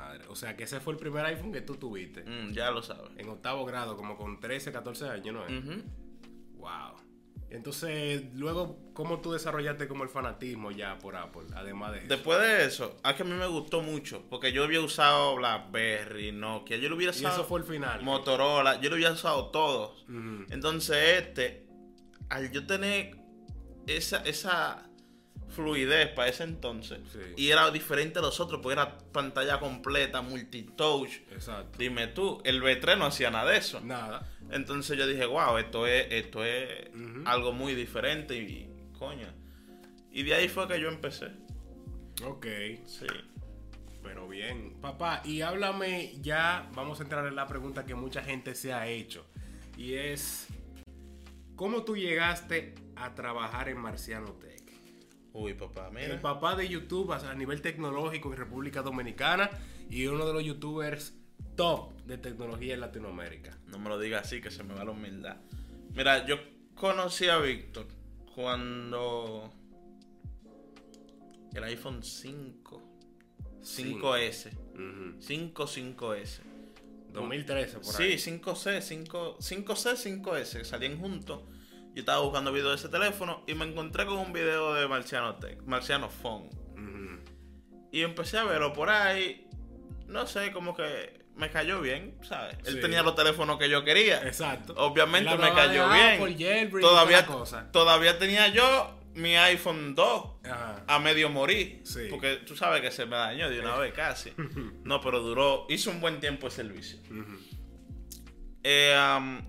Madre. 0.05 0.25
O 0.29 0.37
sea, 0.37 0.57
que 0.57 0.65
ese 0.65 0.81
fue 0.81 0.93
el 0.93 0.99
primer 0.99 1.25
iPhone 1.27 1.53
que 1.53 1.61
tú 1.61 1.77
tuviste. 1.77 2.23
Mm, 2.23 2.53
ya 2.53 2.71
lo 2.71 2.83
sabes. 2.83 3.11
En 3.17 3.29
octavo 3.29 3.65
grado, 3.65 3.97
como 3.97 4.17
con 4.17 4.41
13, 4.41 4.73
14 4.73 5.09
años, 5.09 5.35
¿no? 5.35 5.47
es? 5.47 5.85
Wow. 6.57 7.05
Entonces, 7.51 8.35
luego, 8.35 8.79
¿cómo 8.95 9.21
tú 9.21 9.33
desarrollaste 9.33 9.87
como 9.87 10.03
el 10.03 10.09
fanatismo 10.09 10.73
ya 10.73 10.99
por 10.99 11.15
Apple? 11.15 11.45
Además 11.55 11.93
de 11.93 11.99
eso. 11.99 12.09
Después 12.09 12.41
de 12.41 12.65
eso, 12.65 12.97
a 13.05 13.15
que 13.15 13.23
a 13.23 13.27
mí 13.27 13.33
me 13.33 13.47
gustó 13.47 13.81
mucho, 13.81 14.25
porque 14.29 14.51
yo 14.51 14.65
había 14.65 14.81
usado 14.81 15.37
BlackBerry, 15.37 16.33
Nokia, 16.33 16.79
yo 16.79 16.89
lo 16.89 16.97
hubiera 16.97 17.13
y 17.13 17.17
usado 17.17 17.35
eso 17.35 17.45
fue 17.45 17.61
el 17.61 17.67
final. 17.67 18.03
Motorola, 18.03 18.81
yo 18.81 18.91
lo 18.91 18.97
había 18.97 19.13
usado 19.13 19.51
todos. 19.51 20.05
Entonces 20.51 21.23
este, 21.23 21.69
al 22.29 22.51
yo 22.51 22.67
tener 22.67 23.17
esa, 23.87 24.19
esa 24.25 24.91
fluidez 25.55 26.09
para 26.11 26.29
ese 26.29 26.45
entonces, 26.45 26.99
Sí. 27.13 27.19
y 27.37 27.51
era 27.51 27.71
diferente 27.71 28.19
a 28.19 28.23
los 28.23 28.41
otros, 28.41 28.61
porque 28.63 28.75
era 28.75 28.99
pantalla 29.13 29.59
completa, 29.61 30.23
multitouch. 30.23 31.11
Exacto. 31.33 31.79
Dime 31.79 32.09
tú, 32.09 32.41
el 32.45 32.63
B3 32.63 32.99
no 32.99 33.07
hacía 33.07 33.31
nada 33.31 33.51
de 33.51 33.59
eso. 33.59 33.81
Nada. 33.81 34.31
Entonces 34.51 34.99
yo 34.99 35.07
dije, 35.07 35.27
wow, 35.27 35.57
esto 35.59 35.87
es, 35.87 36.07
esto 36.11 36.45
es 36.45 36.89
algo 37.25 37.53
muy 37.53 37.75
diferente 37.75 38.37
y 38.37 38.69
coño. 38.99 39.29
Y 40.11 40.23
de 40.23 40.35
ahí 40.35 40.49
fue 40.49 40.69
que 40.69 40.81
yo 40.81 40.89
empecé. 40.89 41.29
Ok. 42.25 42.47
Sí. 42.87 43.07
Pero 44.03 44.29
bien. 44.29 44.75
Papá, 44.81 45.23
y 45.25 45.41
háblame 45.41 46.13
ya, 46.21 46.69
vamos 46.75 47.01
a 47.01 47.05
entrar 47.05 47.27
en 47.27 47.35
la 47.35 47.47
pregunta 47.47 47.85
que 47.87 47.95
mucha 47.95 48.23
gente 48.23 48.55
se 48.55 48.73
ha 48.73 48.87
hecho. 48.87 49.27
Y 49.77 49.95
es, 49.95 50.47
¿cómo 51.57 51.85
tú 51.85 51.97
llegaste 51.97 52.75
a 52.97 53.15
trabajar 53.15 53.69
en 53.71 53.79
Marciano 53.79 54.33
Tech? 54.35 54.54
Uy, 55.35 55.55
papá, 55.55 55.89
El 55.89 55.95
mira. 55.95 56.21
papá 56.23 56.55
de 56.55 56.69
YouTube 56.69 57.13
a 57.13 57.35
nivel 57.35 57.61
tecnológico 57.61 58.31
en 58.33 58.39
República 58.39 58.83
Dominicana 58.83 59.51
y 59.91 60.07
uno 60.07 60.25
de 60.27 60.33
los 60.33 60.45
youtubers 60.45 61.13
top 61.57 61.93
de 62.05 62.19
tecnología 62.19 62.75
en 62.75 62.81
Latinoamérica. 62.81 63.59
No 63.67 63.81
me 63.81 63.89
lo 63.89 63.99
digas 63.99 64.27
así, 64.27 64.41
que 64.41 64.53
se 64.53 64.63
me 64.63 64.75
va 64.75 64.85
la 64.85 64.93
humildad. 64.93 65.37
Mira, 65.93 66.25
yo 66.25 66.37
conocí 66.77 67.27
a 67.29 67.39
Víctor 67.39 67.87
cuando 68.33 69.53
el 71.53 71.65
iPhone 71.65 72.05
5, 72.05 72.83
5S, 73.61 74.53
Ujú. 74.75 75.21
5, 75.21 75.67
5S. 75.67 76.41
2013 77.13 77.75
por 77.79 77.85
Sí, 77.93 78.03
ahí. 78.05 78.19
5C, 78.19 78.81
5, 78.81 79.39
5C, 79.41 79.97
5S, 79.97 80.59
que 80.59 80.65
salían 80.65 80.97
juntos. 80.99 81.43
Yo 81.95 82.01
estaba 82.01 82.21
buscando 82.21 82.53
video 82.53 82.71
de 82.71 82.77
ese 82.77 82.89
teléfono 82.89 83.45
y 83.47 83.55
me 83.55 83.65
encontré 83.65 84.05
con 84.05 84.19
un 84.19 84.33
video 84.33 84.75
de 84.75 84.89
Marciano 84.89 85.37
Tech, 85.37 85.63
Marciano 85.65 86.11
Phone. 86.11 86.51
Y 87.93 88.03
empecé 88.03 88.39
a 88.39 88.45
verlo 88.45 88.73
por 88.73 88.91
ahí. 88.91 89.47
No 90.09 90.27
sé, 90.27 90.51
como 90.51 90.75
que 90.75 91.25
me 91.37 91.51
cayó 91.51 91.81
bien, 91.81 92.19
¿sabes? 92.23 92.57
Él 92.65 92.81
tenía 92.81 93.05
los 93.05 93.15
teléfonos 93.15 93.57
que 93.59 93.69
yo 93.69 93.85
quería. 93.85 94.27
Exacto. 94.27 94.75
Obviamente 94.77 95.37
me 95.37 95.53
cayó 95.53 95.89
bien. 96.37 96.71
Todavía, 96.81 97.25
cosa. 97.27 97.71
todavía 97.71 98.19
tenía 98.19 98.49
yo 98.49 98.99
mi 99.15 99.37
iPhone 99.37 99.95
2 99.95 100.25
Ajá. 100.45 100.85
a 100.89 100.99
medio 100.99 101.31
morir. 101.31 101.83
Sí. 101.85 102.09
Porque 102.11 102.39
tú 102.39 102.57
sabes 102.57 102.81
que 102.81 102.91
se 102.91 103.07
me 103.07 103.15
dañó 103.15 103.49
de 103.49 103.61
una 103.61 103.77
vez 103.77 103.93
casi. 103.93 104.33
No, 104.83 105.01
pero 105.01 105.21
duró, 105.21 105.67
hizo 105.69 105.91
un 105.91 106.01
buen 106.01 106.19
tiempo 106.19 106.49
de 106.49 106.51
servicio. 106.51 106.99
Eh, 108.65 108.99
um, 109.17 109.41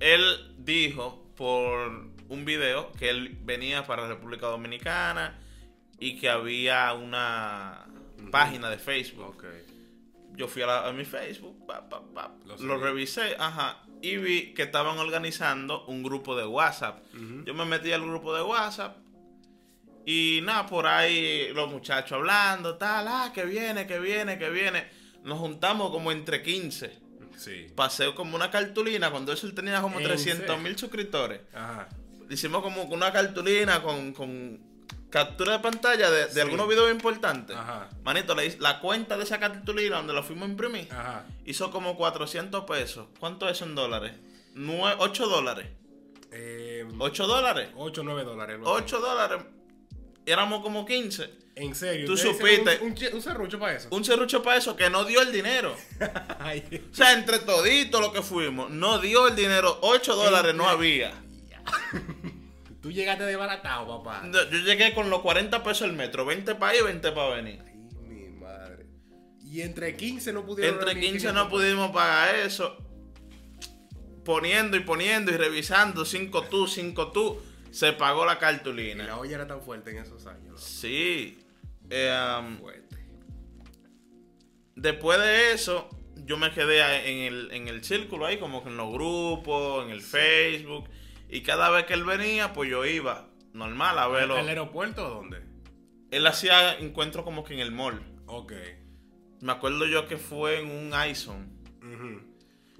él 0.00 0.54
dijo 0.58 1.25
por 1.36 2.08
un 2.28 2.44
video 2.44 2.92
que 2.92 3.10
él 3.10 3.36
venía 3.42 3.86
para 3.86 4.08
República 4.08 4.46
Dominicana 4.46 5.38
y 6.00 6.18
que 6.18 6.28
había 6.28 6.92
una 6.94 7.86
página 8.30 8.68
de 8.70 8.78
Facebook. 8.78 9.26
Ok. 9.36 9.44
Yo 10.34 10.48
fui 10.48 10.62
a, 10.62 10.66
la- 10.66 10.86
a 10.88 10.92
mi 10.92 11.04
Facebook, 11.04 11.66
pa, 11.66 11.88
pa, 11.88 12.02
pa, 12.14 12.34
Lo 12.60 12.76
revisé, 12.78 13.36
ajá, 13.38 13.82
y 14.02 14.16
vi 14.18 14.52
que 14.52 14.64
estaban 14.64 14.98
organizando 14.98 15.86
un 15.86 16.02
grupo 16.02 16.36
de 16.36 16.44
WhatsApp. 16.46 17.02
Yo 17.46 17.54
me 17.54 17.64
metí 17.64 17.90
al 17.92 18.02
grupo 18.02 18.34
de 18.34 18.42
WhatsApp 18.42 18.96
y 20.04 20.40
nada, 20.42 20.66
por 20.66 20.86
ahí 20.86 21.48
los 21.54 21.70
muchachos 21.70 22.12
hablando, 22.12 22.76
tal, 22.76 23.08
ah, 23.08 23.32
que 23.34 23.44
viene, 23.44 23.86
que 23.86 23.98
viene, 23.98 24.38
que 24.38 24.50
viene. 24.50 24.86
Nos 25.24 25.38
juntamos 25.38 25.90
como 25.90 26.12
entre 26.12 26.42
15. 26.42 26.98
Sí. 27.36 27.66
pasé 27.74 28.14
como 28.14 28.34
una 28.36 28.50
cartulina 28.50 29.10
cuando 29.10 29.32
eso 29.32 29.50
tenía 29.52 29.80
como 29.82 29.98
¿En 30.00 30.06
300 30.06 30.58
mil 30.60 30.76
suscriptores. 30.78 31.40
Ajá. 31.54 31.88
Hicimos 32.30 32.62
como 32.62 32.82
una 32.84 33.12
cartulina 33.12 33.82
con, 33.82 34.12
con 34.12 34.58
captura 35.10 35.52
de 35.52 35.58
pantalla 35.60 36.10
de, 36.10 36.26
de 36.26 36.32
Sí. 36.32 36.40
algunos 36.40 36.68
videos 36.68 36.90
importantes. 36.90 37.56
Ajá. 37.56 37.88
Manito, 38.02 38.34
la, 38.34 38.42
la 38.58 38.80
cuenta 38.80 39.16
de 39.16 39.24
esa 39.24 39.38
cartulina 39.38 39.96
donde 39.98 40.12
la 40.14 40.22
fuimos 40.22 40.48
a 40.48 40.50
imprimir 40.50 40.88
Ajá. 40.92 41.24
hizo 41.44 41.70
como 41.70 41.96
400 41.96 42.64
pesos. 42.64 43.06
¿Cuánto 43.20 43.48
es 43.48 43.62
en 43.62 43.74
dólares? 43.74 44.12
Nue- 44.54 44.96
8 44.98 45.28
dólares. 45.28 45.68
Eh, 46.32 46.84
8 46.98 47.26
dólares. 47.26 47.68
8 47.76 48.00
o 48.00 48.04
9 48.04 48.24
dólares. 48.24 48.56
algo 48.56 48.74
así. 48.76 48.84
8 48.84 49.00
dólares. 49.00 49.42
Éramos 50.26 50.62
como 50.62 50.84
15. 50.84 51.46
En 51.54 51.74
serio. 51.74 52.06
Tú 52.06 52.12
¿ustedes 52.12 52.36
hicieron 52.36 52.58
supiste. 52.58 52.84
Un, 52.84 52.92
un, 52.92 53.16
un 53.16 53.22
serrucho 53.22 53.58
para 53.58 53.76
eso. 53.76 53.88
Un 53.90 54.04
serrucho 54.04 54.42
para 54.42 54.58
eso 54.58 54.76
que 54.76 54.90
no 54.90 55.04
dio 55.04 55.22
el 55.22 55.32
dinero. 55.32 55.74
O 56.92 56.94
sea, 56.94 57.12
entre 57.12 57.38
toditos 57.40 58.00
lo 58.00 58.12
que 58.12 58.22
fuimos, 58.22 58.70
no 58.70 58.98
dio 58.98 59.28
el 59.28 59.36
dinero. 59.36 59.78
8 59.82 60.14
dólares 60.14 60.54
no 60.54 60.68
había. 60.68 61.12
tú 62.82 62.90
llegaste 62.90 63.24
desbaratado, 63.24 64.02
papá. 64.02 64.22
Yo 64.32 64.58
llegué 64.58 64.94
con 64.94 65.10
los 65.10 65.20
40 65.20 65.62
pesos 65.62 65.88
el 65.88 65.94
metro. 65.94 66.24
20 66.24 66.54
para 66.54 66.76
ir, 66.76 66.84
20 66.84 67.12
para 67.12 67.36
venir. 67.36 67.62
Ay, 67.66 67.74
mi 68.08 68.28
madre. 68.30 68.86
Y 69.42 69.62
entre 69.62 69.96
15 69.96 70.32
no 70.32 70.46
pudieron. 70.46 70.74
Entre 70.74 70.92
reunir 70.92 71.10
15 71.10 71.28
500 71.28 71.34
no 71.44 71.50
pudimos 71.50 71.90
pagar 71.90 72.36
eso. 72.36 72.76
Poniendo 74.24 74.76
y 74.76 74.80
poniendo 74.80 75.32
y 75.32 75.36
revisando. 75.36 76.04
5 76.04 76.42
tú, 76.44 76.66
5 76.66 77.12
tú. 77.12 77.40
Se 77.76 77.92
pagó 77.92 78.24
la 78.24 78.38
Y 78.38 78.38
cartulina. 78.38 79.04
La 79.04 79.18
olla 79.18 79.34
era 79.34 79.46
tan 79.46 79.60
fuerte 79.60 79.90
en 79.90 79.98
esos 79.98 80.26
años. 80.26 80.52
¿no? 80.52 80.56
Sí. 80.56 81.38
Eh, 81.90 82.38
um, 82.40 82.56
Fuerte. 82.56 82.96
después 84.74 85.18
de 85.18 85.52
eso, 85.52 85.90
yo 86.24 86.38
me 86.38 86.52
quedé 86.52 86.80
en 87.10 87.34
el, 87.34 87.52
en 87.52 87.68
el 87.68 87.84
círculo 87.84 88.24
ahí, 88.24 88.38
como 88.38 88.62
que 88.62 88.70
en 88.70 88.78
los 88.78 88.90
grupos, 88.90 89.84
en 89.84 89.90
el 89.90 90.00
Facebook. 90.00 90.88
Y 91.28 91.42
cada 91.42 91.68
vez 91.68 91.84
que 91.84 91.92
él 91.92 92.04
venía, 92.04 92.54
pues 92.54 92.70
yo 92.70 92.86
iba 92.86 93.28
normal 93.52 93.98
a 93.98 94.08
verlo. 94.08 94.36
¿Al 94.36 94.48
aeropuerto 94.48 95.06
o 95.06 95.10
dónde? 95.10 95.42
Él 96.10 96.26
hacía 96.26 96.78
encuentros 96.78 97.26
como 97.26 97.44
que 97.44 97.52
en 97.52 97.60
el 97.60 97.72
mall. 97.72 98.00
Ok. 98.24 98.54
Me 99.42 99.52
acuerdo 99.52 99.84
yo 99.84 100.06
que 100.06 100.16
fue 100.16 100.60
en 100.60 100.70
un 100.70 100.94
iSon. 101.10 101.54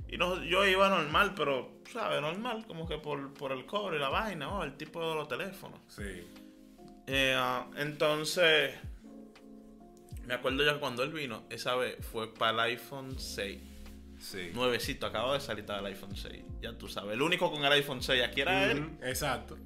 Y 0.08 0.16
no, 0.16 0.42
yo 0.42 0.64
iba 0.64 0.88
normal, 0.88 1.34
pero, 1.36 1.75
¿sabes? 1.92 2.20
Normal, 2.20 2.64
como 2.66 2.86
que 2.88 2.98
por, 2.98 3.32
por 3.34 3.52
el 3.52 3.66
cobre 3.66 3.96
y 3.96 4.00
la 4.00 4.08
vaina, 4.08 4.48
oh, 4.48 4.64
el 4.64 4.76
tipo 4.76 5.00
de 5.08 5.14
los 5.14 5.28
teléfonos. 5.28 5.80
Sí. 5.88 6.26
Eh, 7.06 7.34
ah, 7.36 7.66
entonces, 7.76 8.74
me 10.26 10.34
acuerdo 10.34 10.64
que 10.72 10.80
cuando 10.80 11.02
él 11.02 11.12
vino, 11.12 11.44
esa 11.50 11.76
vez 11.76 11.96
fue 12.12 12.32
para 12.34 12.52
el 12.52 12.60
iPhone 12.72 13.18
6. 13.18 13.60
Sí. 14.18 14.50
Nuevecito, 14.54 15.06
acabo 15.06 15.34
de 15.34 15.40
salir 15.40 15.64
del 15.64 15.86
iPhone 15.86 16.16
6. 16.16 16.42
Ya 16.60 16.72
tú 16.76 16.88
sabes, 16.88 17.12
el 17.14 17.22
único 17.22 17.50
con 17.50 17.64
el 17.64 17.72
iPhone 17.72 18.02
6 18.02 18.22
aquí 18.24 18.40
era 18.40 18.70
él. 18.72 18.90
Exacto. 19.02 19.56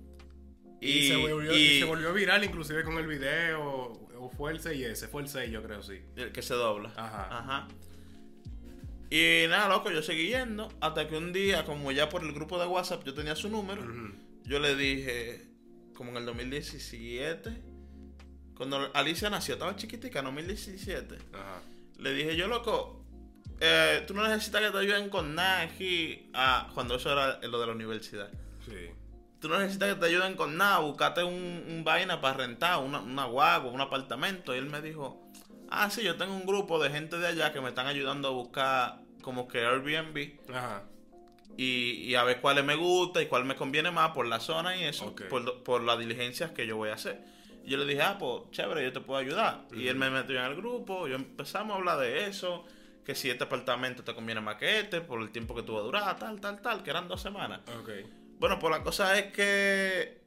Y, 0.80 0.90
Y, 0.90 1.08
se 1.08 1.16
volvió, 1.16 1.54
y- 1.54 1.56
y 1.60 1.78
se 1.78 1.84
volvió 1.84 2.12
viral 2.12 2.42
inclusive 2.44 2.82
con 2.84 2.96
el 2.98 3.06
video. 3.06 3.92
O 4.18 4.28
fue 4.36 4.52
el 4.52 4.60
6S, 4.60 5.08
fue 5.08 5.22
el 5.22 5.28
6 5.28 5.50
yo 5.50 5.62
creo, 5.62 5.82
sí. 5.82 6.00
el 6.16 6.30
que 6.32 6.42
se 6.42 6.52
dobla. 6.54 6.90
Ajá. 6.96 7.38
Ajá. 7.38 7.68
Y 9.10 9.46
nada, 9.48 9.68
loco, 9.68 9.90
yo 9.90 10.02
seguí 10.02 10.28
yendo. 10.28 10.68
Hasta 10.80 11.08
que 11.08 11.16
un 11.16 11.32
día, 11.32 11.64
como 11.64 11.90
ya 11.90 12.08
por 12.08 12.22
el 12.22 12.32
grupo 12.32 12.60
de 12.60 12.66
WhatsApp 12.66 13.04
yo 13.04 13.12
tenía 13.12 13.34
su 13.34 13.48
número, 13.48 13.82
yo 14.44 14.60
le 14.60 14.76
dije, 14.76 15.48
como 15.94 16.10
en 16.12 16.18
el 16.18 16.26
2017, 16.26 17.50
cuando 18.54 18.90
Alicia 18.94 19.28
nació, 19.28 19.54
estaba 19.54 19.74
chiquitica, 19.74 20.20
en 20.20 20.26
2017. 20.26 21.18
Ajá. 21.32 21.60
Le 21.98 22.14
dije, 22.14 22.36
yo 22.36 22.46
loco, 22.46 23.04
eh, 23.58 24.04
tú 24.06 24.14
no 24.14 24.26
necesitas 24.26 24.62
que 24.62 24.70
te 24.70 24.78
ayuden 24.78 25.10
con 25.10 25.34
nada 25.34 25.62
aquí. 25.62 26.30
Ah, 26.32 26.70
cuando 26.72 26.94
eso 26.94 27.10
era 27.12 27.40
lo 27.40 27.60
de 27.60 27.66
la 27.66 27.72
universidad. 27.72 28.30
Sí. 28.64 28.90
Tú 29.40 29.48
no 29.48 29.58
necesitas 29.58 29.94
que 29.94 30.00
te 30.00 30.06
ayuden 30.06 30.36
con 30.36 30.56
nada, 30.56 30.78
buscate 30.78 31.24
un, 31.24 31.64
un 31.68 31.82
vaina 31.82 32.20
para 32.20 32.36
rentar, 32.36 32.78
una, 32.78 33.00
una 33.00 33.24
guagua, 33.24 33.72
un 33.72 33.80
apartamento. 33.80 34.54
Y 34.54 34.58
él 34.58 34.66
me 34.66 34.80
dijo, 34.80 35.29
ah, 35.70 35.90
sí, 35.90 36.02
yo 36.02 36.16
tengo 36.16 36.34
un 36.34 36.46
grupo 36.46 36.82
de 36.82 36.90
gente 36.90 37.18
de 37.18 37.26
allá 37.28 37.52
que 37.52 37.60
me 37.60 37.68
están 37.70 37.86
ayudando 37.86 38.28
a 38.28 38.30
buscar 38.32 39.00
como 39.22 39.48
que 39.48 39.58
Airbnb 39.58 40.38
Ajá. 40.54 40.84
y, 41.56 41.92
y 42.04 42.14
a 42.14 42.24
ver 42.24 42.40
cuáles 42.40 42.64
me 42.64 42.74
gusta 42.74 43.22
y 43.22 43.26
cuál 43.26 43.44
me 43.44 43.54
conviene 43.56 43.90
más 43.90 44.10
por 44.10 44.26
la 44.26 44.40
zona 44.40 44.76
y 44.76 44.84
eso, 44.84 45.06
Ok. 45.08 45.22
por, 45.64 45.82
las 45.82 45.98
diligencias 45.98 46.50
que 46.52 46.66
yo 46.66 46.76
voy 46.76 46.90
a 46.90 46.94
hacer. 46.94 47.22
Y 47.64 47.70
yo 47.70 47.78
le 47.78 47.84
dije, 47.84 48.02
ah, 48.02 48.16
pues 48.18 48.50
chévere, 48.52 48.82
yo 48.82 48.92
te 48.92 49.00
puedo 49.00 49.20
ayudar. 49.20 49.66
Y 49.74 49.88
él 49.88 49.96
me 49.96 50.08
metió 50.10 50.38
en 50.38 50.46
el 50.46 50.56
grupo, 50.56 51.06
y 51.06 51.12
empezamos 51.12 51.74
a 51.74 51.78
hablar 51.78 51.98
de 51.98 52.26
eso, 52.26 52.64
que 53.04 53.14
si 53.14 53.28
este 53.28 53.44
apartamento 53.44 54.02
te 54.02 54.14
conviene 54.14 54.40
más 54.40 54.56
que 54.56 54.80
este, 54.80 55.02
por 55.02 55.20
el 55.20 55.30
tiempo 55.30 55.54
que 55.54 55.62
tú 55.62 55.74
vas 55.74 55.82
a 55.82 55.84
durar, 55.84 56.18
tal, 56.18 56.40
tal, 56.40 56.60
tal, 56.62 56.82
que 56.82 56.90
eran 56.90 57.06
dos 57.06 57.20
semanas. 57.20 57.60
Ok. 57.78 57.90
Bueno, 58.38 58.58
pues 58.58 58.70
la 58.70 58.82
cosa 58.82 59.18
es 59.18 59.30
que 59.32 60.22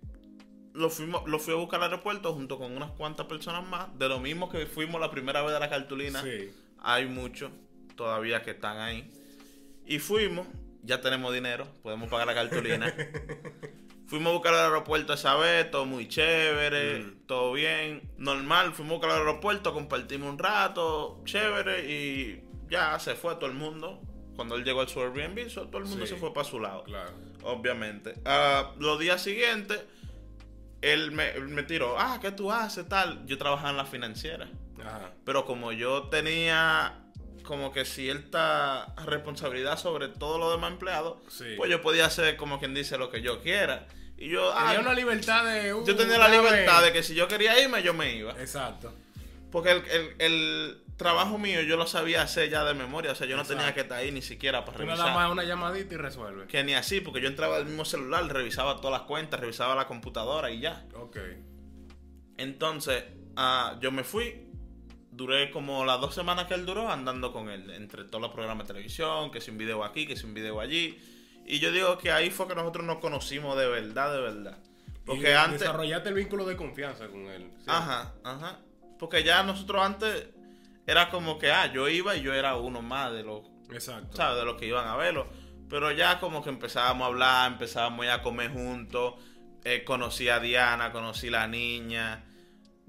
lo, 0.73 0.89
fuimos, 0.89 1.27
lo 1.27 1.39
fui 1.39 1.53
a 1.53 1.57
buscar 1.57 1.81
al 1.81 1.91
aeropuerto 1.91 2.33
junto 2.33 2.57
con 2.57 2.75
unas 2.75 2.91
cuantas 2.91 3.25
personas 3.27 3.65
más, 3.67 3.97
de 3.97 4.09
lo 4.09 4.19
mismo 4.19 4.49
que 4.49 4.65
fuimos 4.65 4.99
la 4.99 5.11
primera 5.11 5.41
vez 5.41 5.53
de 5.53 5.59
la 5.59 5.69
cartulina. 5.69 6.21
Sí. 6.21 6.51
Hay 6.79 7.05
muchos 7.07 7.51
todavía 7.95 8.41
que 8.43 8.51
están 8.51 8.77
ahí. 8.79 9.09
Y 9.85 9.99
fuimos, 9.99 10.47
ya 10.81 10.99
tenemos 11.01 11.33
dinero, 11.33 11.67
podemos 11.81 12.09
pagar 12.09 12.27
la 12.27 12.33
cartulina. 12.33 12.93
fuimos 14.07 14.31
a 14.31 14.33
buscar 14.33 14.53
al 14.53 14.65
aeropuerto 14.65 15.13
esa 15.13 15.35
vez, 15.35 15.69
todo 15.71 15.85
muy 15.85 16.07
chévere, 16.07 16.99
Mm. 16.99 17.25
todo 17.25 17.53
bien, 17.53 18.09
normal. 18.17 18.73
Fuimos 18.73 18.91
a 18.91 18.95
buscar 18.95 19.11
al 19.11 19.17
aeropuerto, 19.27 19.73
compartimos 19.73 20.29
un 20.29 20.37
rato, 20.39 21.21
chévere, 21.25 21.89
y 21.91 22.43
ya 22.69 22.99
se 22.99 23.15
fue 23.15 23.35
todo 23.35 23.45
el 23.47 23.53
mundo. 23.55 24.01
Cuando 24.35 24.55
él 24.55 24.63
llegó 24.63 24.81
al 24.81 24.89
su 24.89 24.99
Airbnb, 24.99 25.47
todo 25.53 25.77
el 25.77 25.85
mundo 25.85 26.05
Sí. 26.05 26.13
se 26.13 26.19
fue 26.19 26.33
para 26.33 26.43
su 26.47 26.59
lado 26.59 26.83
Claro. 26.83 27.11
obviamente. 27.43 28.15
Ah, 28.25 28.71
los 28.79 28.99
días 28.99 29.21
siguientes, 29.21 29.79
él 30.83 31.11
me, 31.11 31.33
me 31.39 31.63
tiró, 31.63 31.97
ah, 31.99 32.19
¿qué 32.21 32.31
tú 32.31 32.51
haces? 32.51 32.87
Tal. 32.89 33.25
Yo 33.25 33.37
trabajaba 33.37 33.69
en 33.71 33.77
la 33.77 33.85
financiera. 33.85 34.49
Ajá. 34.79 35.11
Pero 35.25 35.45
como 35.45 35.71
yo 35.71 36.03
tenía 36.09 36.99
como 37.43 37.71
que 37.73 37.83
cierta 37.85 38.93
responsabilidad 39.05 39.77
sobre 39.77 40.07
todo 40.07 40.37
lo 40.37 40.51
demás 40.51 40.71
empleados, 40.71 41.17
Sí. 41.29 41.55
pues 41.57 41.69
yo 41.69 41.81
podía 41.81 42.05
hacer 42.05 42.35
como 42.37 42.59
quien 42.59 42.73
dice 42.73 42.97
lo 42.97 43.09
que 43.09 43.21
yo 43.21 43.41
quiera. 43.41 43.87
Y 44.17 44.29
yo, 44.29 44.51
ah, 44.53 44.65
Tenía 44.67 44.79
una 44.79 44.93
libertad 44.93 45.43
de. 45.45 45.73
uh, 45.73 45.85
yo 45.85 45.95
tenía 45.95 46.17
la 46.17 46.29
libertad 46.29 46.81
de 46.83 46.93
que 46.93 47.03
si 47.03 47.15
yo 47.15 47.27
quería 47.27 47.59
irme, 47.61 47.81
yo 47.83 47.93
me 47.93 48.13
iba. 48.15 48.31
Exacto. 48.39 48.93
Porque 49.51 49.71
el, 49.71 49.83
el- 49.89 50.15
el 50.19 50.82
trabajo 51.03 51.37
mío 51.37 51.61
yo 51.61 51.77
lo 51.77 51.85
sabía 51.85 52.21
hacer 52.23 52.49
ya 52.49 52.63
de 52.63 52.73
memoria. 52.73 53.11
O 53.11 53.15
sea, 53.15 53.27
yo 53.27 53.37
no 53.37 53.43
tenía 53.43 53.73
que 53.73 53.81
estar 53.81 53.99
ahí 53.99 54.11
ni 54.11 54.21
siquiera 54.21 54.65
para 54.65 54.77
Tú 54.77 54.83
revisar. 54.83 55.05
nada 55.05 55.13
más 55.15 55.31
una 55.31 55.43
llamadita 55.43 55.93
y 55.93 55.97
resuelve. 55.97 56.47
Que 56.47 56.63
ni 56.63 56.73
así, 56.73 57.01
porque 57.01 57.21
yo 57.21 57.27
entraba 57.27 57.57
al 57.57 57.65
mismo 57.65 57.85
celular, 57.85 58.25
revisaba 58.25 58.77
todas 58.77 58.99
las 58.99 59.07
cuentas, 59.07 59.39
revisaba 59.39 59.75
la 59.75 59.87
computadora 59.87 60.49
y 60.49 60.59
ya. 60.61 60.85
Ok. 60.95 61.17
Entonces, 62.37 63.03
ah, 63.35 63.77
yo 63.81 63.91
me 63.91 64.03
fui. 64.03 64.47
Duré 65.11 65.51
como 65.51 65.85
las 65.85 66.01
dos 66.01 66.15
semanas 66.15 66.47
que 66.47 66.55
él 66.55 66.65
duró 66.65 66.89
andando 66.91 67.31
con 67.31 67.49
él. 67.49 67.69
Entre 67.69 68.03
todos 68.05 68.21
los 68.21 68.31
programas 68.31 68.67
de 68.67 68.73
televisión, 68.73 69.29
que 69.29 69.41
si 69.41 69.51
un 69.51 69.59
video 69.59 69.83
aquí, 69.83 70.07
que 70.07 70.15
si 70.15 70.25
un 70.25 70.33
video 70.33 70.59
allí. 70.59 70.99
Y 71.45 71.59
yo 71.59 71.71
digo 71.71 71.97
que 71.97 72.11
ahí 72.11 72.31
fue 72.31 72.47
que 72.47 72.55
nosotros 72.55 72.85
nos 72.85 72.97
conocimos 72.97 73.55
de 73.57 73.67
verdad, 73.67 74.13
de 74.13 74.21
verdad. 74.21 74.57
Porque 75.05 75.31
Y 75.31 75.33
antes... 75.33 75.59
Desarrollaste 75.59 76.09
el 76.09 76.15
vínculo 76.15 76.45
de 76.45 76.55
confianza 76.55 77.09
con 77.09 77.27
él. 77.27 77.51
¿sí? 77.59 77.65
Ajá, 77.67 78.13
ajá. 78.23 78.59
Porque 78.97 79.23
ya 79.23 79.43
nosotros 79.43 79.81
antes 79.85 80.29
era 80.85 81.09
como 81.09 81.37
que, 81.39 81.51
ah, 81.51 81.71
yo 81.71 81.87
iba 81.89 82.15
y 82.15 82.21
yo 82.21 82.33
era 82.33 82.55
uno 82.57 82.81
más 82.81 83.11
de 83.13 83.23
los 83.23 83.41
Exacto. 83.71 84.15
¿sabes? 84.17 84.37
De 84.39 84.45
los 84.45 84.55
que 84.57 84.67
iban 84.67 84.87
a 84.87 84.95
verlo. 84.95 85.27
Pero 85.69 85.91
ya 85.91 86.19
como 86.19 86.43
que 86.43 86.49
empezábamos 86.49 87.05
a 87.05 87.07
hablar, 87.07 87.51
empezábamos 87.51 88.05
ya 88.05 88.15
a 88.15 88.21
comer 88.21 88.51
juntos. 88.51 89.15
eh, 89.65 89.83
conocí 89.85 90.27
a 90.29 90.39
Diana, 90.39 90.91
conocí 90.91 91.29
a 91.29 91.31
la 91.31 91.47
niña. 91.47 92.25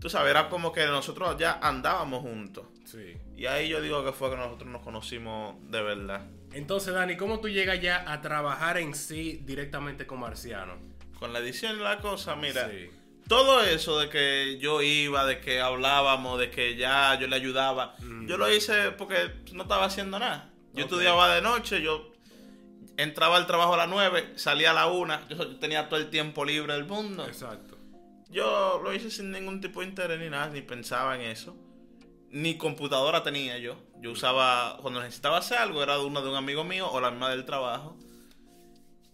Tú 0.00 0.10
sabes, 0.10 0.30
era 0.30 0.48
como 0.48 0.72
que 0.72 0.84
nosotros 0.86 1.36
ya 1.38 1.60
andábamos 1.62 2.20
juntos. 2.22 2.66
Sí. 2.84 3.16
Y 3.36 3.46
ahí 3.46 3.68
yo 3.68 3.80
digo 3.80 4.04
que 4.04 4.12
fue 4.12 4.28
que 4.30 4.36
nosotros 4.36 4.68
nos 4.68 4.82
conocimos 4.82 5.54
de 5.70 5.80
verdad. 5.82 6.26
Entonces, 6.52 6.92
Dani, 6.92 7.16
¿cómo 7.16 7.40
tú 7.40 7.48
llegas 7.48 7.80
ya 7.80 8.04
a 8.12 8.20
trabajar 8.20 8.76
en 8.78 8.94
sí 8.94 9.40
directamente 9.44 10.06
con 10.06 10.20
Marciano? 10.20 10.74
Con 11.18 11.32
la 11.32 11.38
edición 11.38 11.76
y 11.76 11.80
la 11.82 11.98
cosa, 12.00 12.36
mira. 12.36 12.68
Sí. 12.68 12.90
Todo 13.28 13.62
eso 13.62 13.98
de 13.98 14.08
que 14.10 14.58
yo 14.60 14.82
iba, 14.82 15.24
de 15.24 15.40
que 15.40 15.60
hablábamos, 15.60 16.38
de 16.38 16.50
que 16.50 16.76
ya 16.76 17.18
yo 17.18 17.26
le 17.26 17.36
ayudaba, 17.36 17.94
Mm. 18.00 18.26
yo 18.26 18.36
lo 18.36 18.52
hice 18.52 18.90
porque 18.92 19.16
no 19.52 19.62
estaba 19.62 19.86
haciendo 19.86 20.18
nada. 20.18 20.50
Yo 20.74 20.84
estudiaba 20.84 21.34
de 21.34 21.40
noche, 21.40 21.80
yo 21.82 22.10
entraba 22.96 23.36
al 23.36 23.46
trabajo 23.46 23.74
a 23.74 23.76
las 23.78 23.88
9, 23.88 24.32
salía 24.36 24.72
a 24.72 24.74
la 24.74 24.86
1, 24.88 25.28
yo 25.28 25.56
tenía 25.56 25.88
todo 25.88 25.98
el 26.00 26.10
tiempo 26.10 26.44
libre 26.44 26.74
del 26.74 26.84
mundo. 26.84 27.26
Exacto. 27.26 27.78
Yo 28.28 28.80
lo 28.82 28.92
hice 28.92 29.10
sin 29.10 29.30
ningún 29.30 29.60
tipo 29.60 29.80
de 29.80 29.86
interés 29.86 30.18
ni 30.20 30.28
nada, 30.28 30.48
ni 30.48 30.60
pensaba 30.60 31.14
en 31.14 31.22
eso. 31.22 31.56
Ni 32.30 32.56
computadora 32.58 33.22
tenía 33.22 33.58
yo. 33.58 33.76
Yo 34.00 34.10
usaba, 34.10 34.76
cuando 34.82 35.00
necesitaba 35.00 35.38
hacer 35.38 35.58
algo, 35.58 35.82
era 35.82 35.96
de 35.96 36.04
uno 36.04 36.20
de 36.20 36.28
un 36.28 36.34
amigo 36.36 36.64
mío 36.64 36.90
o 36.90 37.00
la 37.00 37.10
misma 37.12 37.30
del 37.30 37.44
trabajo. 37.44 37.96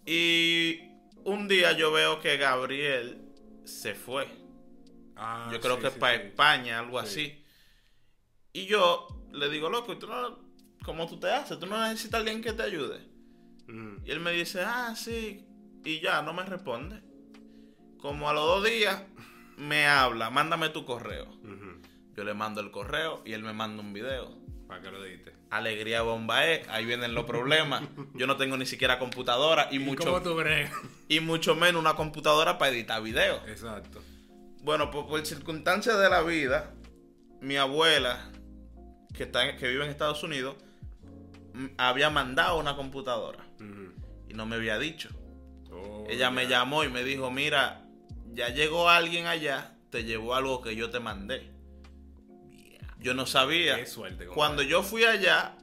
Y 0.06 0.80
un 1.24 1.46
día 1.48 1.72
yo 1.72 1.92
veo 1.92 2.20
que 2.20 2.36
Gabriel 2.38 3.18
se 3.70 3.94
fue. 3.94 4.28
Ah, 5.16 5.50
Yo 5.52 5.60
creo 5.60 5.76
sí, 5.76 5.82
que 5.82 5.90
sí, 5.90 5.98
para 5.98 6.16
sí. 6.18 6.26
España, 6.28 6.78
algo 6.78 7.00
Sí. 7.02 7.06
así. 7.06 7.44
Y 8.52 8.66
yo 8.66 9.06
le 9.32 9.48
digo, 9.48 9.68
loco, 9.70 9.92
¿y 9.92 9.98
tú 9.98 10.06
no 10.06 10.38
¿cómo 10.84 11.06
tú 11.06 11.20
te 11.20 11.30
haces? 11.30 11.58
¿Tú 11.58 11.66
no 11.66 11.80
necesitas 11.86 12.20
alguien 12.20 12.42
que 12.42 12.52
te 12.52 12.62
ayude? 12.62 13.06
Ujú. 13.68 14.02
Y 14.04 14.10
él 14.10 14.20
me 14.20 14.32
dice, 14.32 14.62
ah, 14.62 14.94
sí. 14.96 15.46
Y 15.84 16.00
ya, 16.00 16.22
no 16.22 16.32
me 16.32 16.44
responde. 16.44 17.02
Como 17.98 18.28
a 18.28 18.32
los 18.32 18.44
dos 18.46 18.64
días, 18.64 19.02
me 19.56 19.86
habla, 19.86 20.30
mándame 20.30 20.70
tu 20.70 20.84
correo. 20.84 21.28
Yo 22.16 22.24
le 22.24 22.34
mando 22.34 22.60
el 22.60 22.70
correo 22.70 23.22
y 23.24 23.32
él 23.34 23.42
me 23.42 23.52
manda 23.52 23.82
un 23.82 23.92
video. 23.92 24.38
¿Para 24.66 24.80
qué 24.82 24.90
lo 24.90 25.02
dijiste? 25.02 25.34
Alegría 25.50 26.02
bomba 26.02 26.46
es, 26.46 26.68
ahí 26.68 26.84
vienen 26.84 27.14
los 27.14 27.24
problemas. 27.24 27.82
Yo 28.14 28.26
no 28.26 28.36
tengo 28.36 28.56
ni 28.56 28.66
siquiera 28.66 28.98
computadora 28.98 29.68
y, 29.70 29.76
¿Y 29.76 29.78
mucho, 29.80 30.22
y 31.08 31.20
mucho 31.20 31.56
menos 31.56 31.80
una 31.80 31.94
computadora 31.94 32.56
para 32.56 32.70
editar 32.70 33.02
videos. 33.02 33.40
Exacto. 33.48 34.00
Bueno, 34.62 34.90
pues 34.90 35.06
por 35.06 35.26
circunstancias 35.26 35.98
de 35.98 36.08
la 36.08 36.22
vida, 36.22 36.72
mi 37.40 37.56
abuela, 37.56 38.30
que, 39.14 39.24
está 39.24 39.56
que 39.56 39.68
vive 39.68 39.84
en 39.84 39.90
Estados 39.90 40.22
Unidos, 40.22 40.56
había 41.78 42.10
mandado 42.10 42.58
una 42.58 42.76
computadora 42.76 43.44
y 44.28 44.34
no 44.34 44.46
me 44.46 44.56
había 44.56 44.78
dicho. 44.78 45.08
Oh, 45.72 46.06
Ella 46.08 46.30
me 46.30 46.46
llamó 46.46 46.84
y 46.84 46.88
me 46.88 47.02
dijo, 47.02 47.30
mira, 47.30 47.84
ya 48.32 48.48
llegó 48.50 48.88
alguien 48.88 49.26
allá, 49.26 49.76
te 49.90 50.04
llevó 50.04 50.34
algo 50.34 50.62
que 50.62 50.76
yo 50.76 50.90
te 50.90 51.00
mandé. 51.00 51.50
Yo 53.00 53.14
no 53.14 53.26
sabía. 53.26 53.76
Qué 53.76 53.86
suerte, 53.86 54.26
compadre. 54.26 54.34
Cuando 54.34 54.62
yo 54.62 54.82
fui 54.82 55.04
allá, 55.04 55.56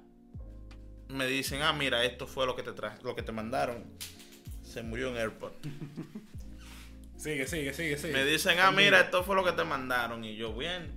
me 1.10 1.25
dicen, 1.27 1.62
ah, 1.62 1.72
mira, 1.74 2.03
esto 2.03 2.27
fue 2.27 2.46
lo 2.46 2.56
que 2.56 2.63
te 2.63 2.72
lo 3.03 3.15
que 3.15 3.22
te 3.22 3.32
mandaron. 3.32 3.86
Se 4.63 4.84
murió 4.84 5.10
en 5.10 5.17
Airport. 5.17 5.56
Sigue, 7.17 7.48
sigue, 7.48 7.74
sigue, 7.74 7.98
sigue. 7.98 8.13
Me 8.13 8.24
dicen, 8.25 8.60
ah, 8.60 8.72
mira, 8.72 9.00
esto 9.01 9.24
fue 9.24 9.36
lo 9.36 9.44
que 9.44 9.51
te 9.51 9.63
mandaron. 9.63 10.24
Y 10.24 10.36
yo, 10.36 10.53
bien, 10.53 10.91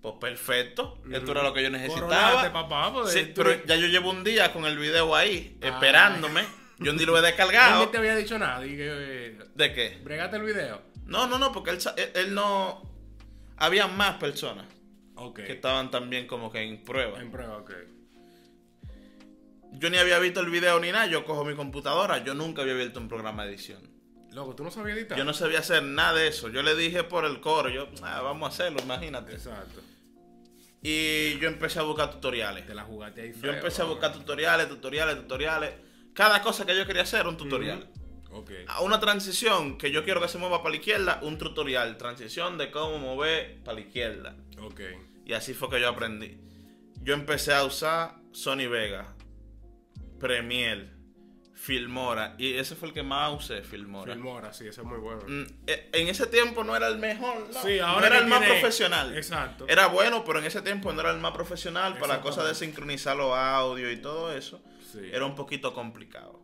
pues 0.00 0.14
perfecto. 0.20 1.02
Esto 1.10 1.32
era 1.32 1.42
lo 1.42 1.52
que 1.52 1.62
yo 1.62 1.70
necesitaba. 1.70 2.52
papá, 2.52 2.92
pues, 2.92 3.12
Sí, 3.12 3.26
tú- 3.26 3.42
pero 3.42 3.64
ya 3.66 3.74
yo 3.74 3.88
llevo 3.88 4.10
un 4.10 4.22
día 4.22 4.52
con 4.52 4.64
el 4.64 4.78
video 4.78 5.14
ahí, 5.16 5.58
esperándome. 5.60 6.42
Yo 6.78 6.92
ni 6.92 7.04
lo 7.04 7.16
he 7.16 7.18
Él 7.18 7.24
descargado. 7.26 7.84
no 7.84 7.88
te 7.90 7.98
había 7.98 8.14
dicho 8.14 8.38
nada. 8.38 8.60
Que, 8.62 8.76
eh, 8.78 9.38
¿De 9.56 9.72
qué? 9.72 9.98
bregate 10.04 10.36
el 10.36 10.42
video. 10.44 10.82
No, 11.04 11.26
no, 11.26 11.38
no, 11.38 11.50
porque 11.50 11.70
él, 11.70 11.78
él, 11.96 12.10
él 12.14 12.34
no... 12.34 12.82
Había 13.56 13.86
más 13.88 14.16
personas 14.18 14.66
Que 15.46 15.52
estaban 15.52 15.90
también 15.90 16.26
como 16.26 16.50
que 16.52 16.60
en 16.62 16.82
prueba. 16.84 17.20
En 17.20 17.30
prueba, 17.30 17.58
ok. 17.58 17.72
Yo 19.72 19.90
ni 19.90 19.98
había 19.98 20.18
visto 20.18 20.40
el 20.40 20.50
video 20.50 20.78
ni 20.80 20.90
nada, 20.90 21.06
yo 21.06 21.24
cojo 21.24 21.44
mi 21.44 21.54
computadora, 21.54 22.24
yo 22.24 22.34
nunca 22.34 22.62
había 22.62 22.74
visto 22.74 23.00
un 23.00 23.08
programa 23.08 23.44
de 23.44 23.50
edición. 23.50 23.80
Loco, 24.32 24.54
¿tú 24.54 24.64
no 24.64 24.70
sabías 24.70 24.98
editar? 24.98 25.16
Yo 25.18 25.24
no 25.24 25.32
sabía 25.32 25.58
hacer 25.60 25.82
nada 25.82 26.14
de 26.14 26.28
eso. 26.28 26.48
Yo 26.48 26.62
le 26.62 26.74
dije 26.74 27.04
por 27.04 27.24
el 27.24 27.40
coro, 27.40 27.68
yo, 27.70 27.88
"Ah, 28.02 28.20
vamos 28.22 28.46
a 28.46 28.52
hacerlo, 28.52 28.80
imagínate. 28.82 29.32
Exacto. 29.32 29.80
Y 30.82 31.38
yo 31.38 31.48
empecé 31.48 31.78
a 31.78 31.82
buscar 31.82 32.10
tutoriales. 32.10 32.66
Te 32.66 32.74
la 32.74 32.84
jugaste 32.84 33.22
ahí 33.22 33.32
Yo 33.42 33.50
empecé 33.52 33.82
a 33.82 33.86
buscar 33.86 34.12
tutoriales, 34.12 34.68
tutoriales, 34.68 35.16
tutoriales. 35.16 35.74
Cada 36.12 36.40
cosa 36.42 36.64
que 36.64 36.76
yo 36.76 36.86
quería 36.86 37.02
hacer 37.02 37.20
era 37.20 37.28
un 37.28 37.36
tutorial. 37.36 37.88
A 38.68 38.82
una 38.82 39.00
transición 39.00 39.78
que 39.78 39.90
yo 39.90 40.04
quiero 40.04 40.20
que 40.20 40.28
se 40.28 40.38
mueva 40.38 40.58
para 40.62 40.70
la 40.70 40.76
izquierda, 40.76 41.20
un 41.22 41.38
tutorial. 41.38 41.96
Transición 41.96 42.58
de 42.58 42.70
cómo 42.70 42.98
mover 42.98 43.62
para 43.64 43.74
la 43.76 43.80
izquierda. 43.80 44.36
Ok. 44.60 44.80
Y 45.24 45.32
así 45.32 45.54
fue 45.54 45.68
que 45.70 45.80
yo 45.80 45.88
aprendí. 45.88 46.38
Yo 47.02 47.14
empecé 47.14 47.54
a 47.54 47.64
usar 47.64 48.16
Sony 48.32 48.68
Vega, 48.68 49.14
Premiere, 50.18 50.90
Filmora. 51.54 52.34
Y 52.38 52.54
ese 52.54 52.76
fue 52.76 52.88
el 52.88 52.94
que 52.94 53.02
más 53.02 53.32
usé, 53.32 53.62
Filmora. 53.62 54.12
Filmora, 54.12 54.52
sí, 54.52 54.66
ese 54.66 54.82
es 54.82 54.86
muy 54.86 54.98
bueno. 54.98 55.22
Mm, 55.26 55.44
eh, 55.66 55.88
En 55.92 56.08
ese 56.08 56.26
tiempo 56.26 56.62
no 56.64 56.76
era 56.76 56.86
el 56.88 56.98
mejor, 56.98 57.48
no, 57.52 57.62
Sí, 57.62 57.78
no 57.78 57.86
ahora 57.86 58.08
era 58.08 58.18
el 58.18 58.26
más 58.26 58.44
profesional. 58.44 59.16
Exacto. 59.16 59.66
Era 59.68 59.86
bueno, 59.86 60.24
pero 60.24 60.38
en 60.38 60.44
ese 60.44 60.62
tiempo 60.62 60.92
no 60.92 61.00
era 61.00 61.10
el 61.10 61.18
más 61.18 61.32
profesional 61.32 61.98
para 61.98 62.16
la 62.16 62.20
cosa 62.20 62.44
de 62.44 62.54
sincronizar 62.54 63.16
los 63.16 63.34
audios 63.34 63.92
y 63.92 63.96
todo 63.96 64.32
eso. 64.32 64.62
Sí. 64.92 65.00
Era 65.12 65.24
un 65.26 65.34
poquito 65.34 65.72
complicado. 65.74 66.40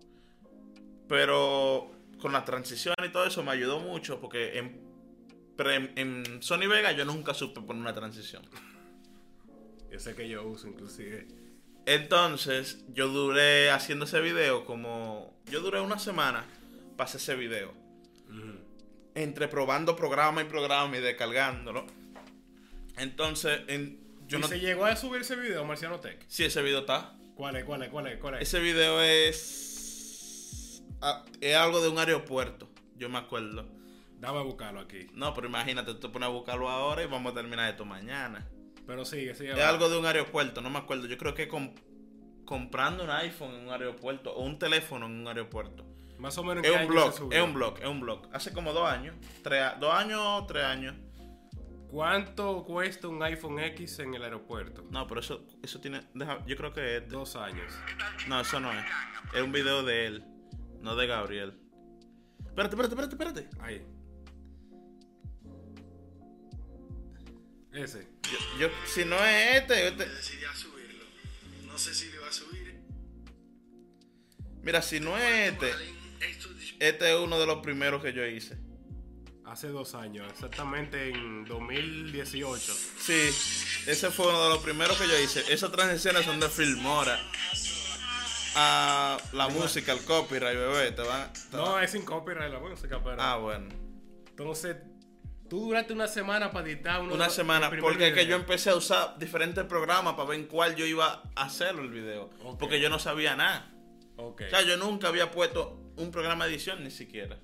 Pero 1.13 1.91
con 2.23 2.33
la 2.33 2.43
transición 2.43 2.95
y 3.05 3.11
todo 3.11 3.27
eso 3.27 3.43
me 3.43 3.51
ayudó 3.51 3.81
mucho 3.81 4.19
porque 4.19 4.57
en, 4.57 4.81
pre- 5.59 5.93
en 5.97 6.43
Sony 6.43 6.67
Vega 6.71 6.93
yo 6.93 7.05
nunca 7.05 7.35
supe 7.35 7.61
poner 7.61 7.83
una 7.83 7.93
transición. 7.93 8.43
Ese 9.91 10.15
que 10.15 10.27
yo 10.27 10.43
uso, 10.43 10.69
inclusive. 10.69 11.29
Entonces 11.85 12.87
yo 12.95 13.09
duré 13.09 13.71
haciendo 13.71 14.07
ese 14.07 14.23
video 14.23 14.65
como... 14.65 15.39
Yo 15.51 15.61
duré 15.61 15.83
una 15.83 15.99
semana 15.99 16.47
para 16.97 17.11
hacer 17.11 17.21
ese 17.21 17.35
video. 17.35 17.75
Entre 19.15 19.49
probando 19.49 19.95
programa 19.95 20.41
y 20.41 20.45
programa 20.47 20.97
y 20.97 21.03
descargándolo. 21.03 21.87
Entonces, 22.97 23.61
en, 23.67 24.01
yo 24.27 24.39
¿Y 24.39 24.41
no... 24.41 24.49
se 24.49 24.61
llegó 24.61 24.87
a 24.87 24.97
subir 24.97 25.21
ese 25.21 25.37
video, 25.37 25.63
Marciano 25.67 26.01
Tech? 26.01 26.25
Sí, 26.27 26.45
ese 26.45 26.63
video 26.63 26.79
está. 26.79 27.19
¿Cuál 27.35 27.57
es, 27.57 27.65
cuál 27.65 27.83
es, 27.83 27.91
cuál 27.91 28.07
es, 28.07 28.19
cuál 28.19 28.35
es? 28.37 28.49
Ese 28.49 28.61
video 28.61 29.03
es... 29.03 29.69
ah, 31.03 31.25
es 31.41 31.55
algo 31.57 31.81
de 31.81 31.89
un 31.89 31.99
aeropuerto, 31.99 32.69
yo 32.97 33.09
me 33.09 33.19
acuerdo. 33.19 33.67
Dame 34.19 34.39
a 34.39 34.43
buscarlo 34.43 34.81
aquí. 34.81 35.09
No, 35.15 35.35
pero 35.35 35.49
imagínate, 35.49 35.93
tú 35.95 36.01
te 36.01 36.09
pones 36.09 36.29
a 36.29 36.31
buscarlo 36.31 36.69
ahora 36.69 37.03
y 37.03 37.07
vamos 37.07 37.33
a 37.33 37.35
terminar 37.35 37.69
esto 37.71 37.85
mañana. 37.85 38.49
Pero 38.87 39.05
sigue, 39.05 39.35
sigue. 39.35 39.53
Es 39.53 39.61
algo 39.61 39.89
de 39.89 39.99
un 39.99 40.07
aeropuerto, 40.07 40.61
no 40.61 40.71
me 40.71 40.79
acuerdo. 40.79 41.07
Yo 41.07 41.19
creo 41.19 41.35
que 41.35 41.49
com- 41.49 41.75
comprando 42.45 43.03
un 43.05 43.11
iPhone 43.11 43.55
en 43.55 43.67
un 43.67 43.73
aeropuerto 43.73 44.33
o 44.33 44.43
un 44.45 44.59
teléfono 44.59 45.07
en 45.07 45.13
un 45.13 45.29
aeropuerto. 45.29 45.85
Más 46.19 46.39
o 46.39 46.45
menos. 46.45 46.65
¿en 46.65 46.73
Es 46.73 46.81
un 46.83 46.87
blog, 46.89 47.09
es 47.33 47.43
un 47.43 47.55
blog, 47.55 47.79
es 47.81 47.87
un 47.89 48.01
blog. 48.01 48.29
Hace 48.33 48.53
como 48.53 48.73
dos 48.73 48.89
años, 48.89 49.17
tres, 49.43 49.65
dos 49.81 49.93
años 49.93 50.21
o 50.23 50.47
tres 50.47 50.65
años. 50.65 50.95
¿Cuánto 51.91 52.65
cuesta 52.65 53.09
un 53.09 53.23
iPhone 53.23 53.59
X 53.59 53.99
en 53.99 54.15
el 54.15 54.23
aeropuerto? 54.23 54.85
No, 54.91 55.07
pero 55.07 55.21
eso, 55.21 55.45
eso 55.63 55.79
tiene, 55.81 56.01
deja- 56.15 56.45
yo 56.47 56.57
creo 56.57 56.73
que 56.73 56.97
es, 56.97 57.03
de- 57.03 57.09
Dos 57.09 57.37
años. 57.37 57.73
no, 58.29 58.41
eso 58.41 58.61
no 58.61 58.73
es. 58.73 58.85
Es 59.35 59.43
un 59.43 59.53
video 59.53 59.83
de 59.83 60.07
él, 60.07 60.25
no 60.83 60.95
de 60.97 61.07
Gabriel. 61.07 61.59
Espérate, 62.47 62.75
espérate, 62.77 62.95
espérate, 62.95 63.15
espérate. 63.43 63.63
Ahí. 63.63 63.83
Ese. 67.73 68.07
Yo, 68.31 68.39
yo- 68.61 68.71
si 68.87 69.05
no 69.05 69.17
es 69.25 69.63
este, 69.63 69.89
este- 69.89 70.09
decidí 70.09 70.45
a 70.45 70.55
subirlo. 70.55 71.05
No 71.67 71.79
sé 71.79 71.95
si 71.95 72.09
lo 72.11 72.17
iba 72.17 72.29
a 72.29 72.33
subir. 72.33 72.63
mira, 74.63 74.81
si 74.83 75.01
no 75.01 75.17
es 75.19 75.53
este, 75.53 75.73
este 76.79 77.13
es 77.15 77.19
uno 77.19 77.39
de 77.41 77.47
los 77.47 77.59
primeros 77.63 78.03
que 78.03 78.13
yo 78.13 78.25
hice. 78.27 78.59
Hace 79.45 79.69
dos 79.69 79.95
años, 79.95 80.31
exactamente 80.33 81.09
en 81.11 81.45
2018. 81.45 82.73
Sí, 83.01 83.13
ese 83.87 84.11
fue 84.11 84.29
uno 84.29 84.43
de 84.45 84.49
los 84.51 84.63
primeros 84.63 84.97
que 84.99 85.09
yo 85.09 85.19
hice. 85.19 85.41
Esas 85.53 85.73
transiciones 85.73 86.25
son 86.25 86.39
de 86.41 86.49
Filmora. 86.49 87.19
A 88.55 89.17
la 89.33 89.49
música, 89.49 89.93
el 89.93 90.05
copyright, 90.05 90.57
bebé, 90.57 90.93
te 90.93 91.03
van. 91.03 91.33
te 91.51 91.57
No, 91.57 91.73
van- 91.73 91.85
es 91.85 91.91
sin 91.91 92.05
copyright 92.05 92.53
la 92.53 92.59
música, 92.61 93.01
pero. 93.03 93.17
Ah, 93.21 93.37
bueno. 93.39 93.69
Entonces, 94.29 94.77
tú 95.49 95.61
duraste 95.67 95.93
una 95.95 96.07
semana 96.09 96.51
para 96.51 96.67
editar 96.67 97.01
uno 97.01 97.15
Una 97.15 97.31
semana, 97.31 97.71
porque 97.81 98.09
es 98.09 98.15
que 98.15 98.27
yo 98.27 98.37
empecé 98.37 98.71
a 98.71 98.77
usar 98.77 99.19
diferentes 99.19 99.65
programas 99.65 100.15
para 100.15 100.29
ver 100.29 100.41
en 100.41 100.47
cuál 100.47 100.75
yo 100.77 100.85
iba 100.85 101.23
a 101.35 101.45
hacerlo 101.45 101.83
el 101.83 101.91
video. 101.91 102.31
Porque 102.59 102.81
yo 102.81 102.91
no 102.91 102.99
sabía 102.99 103.37
nada. 103.37 103.71
Ok. 104.17 104.43
O 104.47 104.51
sea, 104.51 104.63
yo 104.63 104.77
nunca 104.77 105.09
había 105.09 105.31
puesto 105.31 105.79
un 105.97 106.11
programa 106.11 106.47
de 106.47 106.53
edición 106.53 106.85
ni 106.85 106.91
siquiera. 106.91 107.39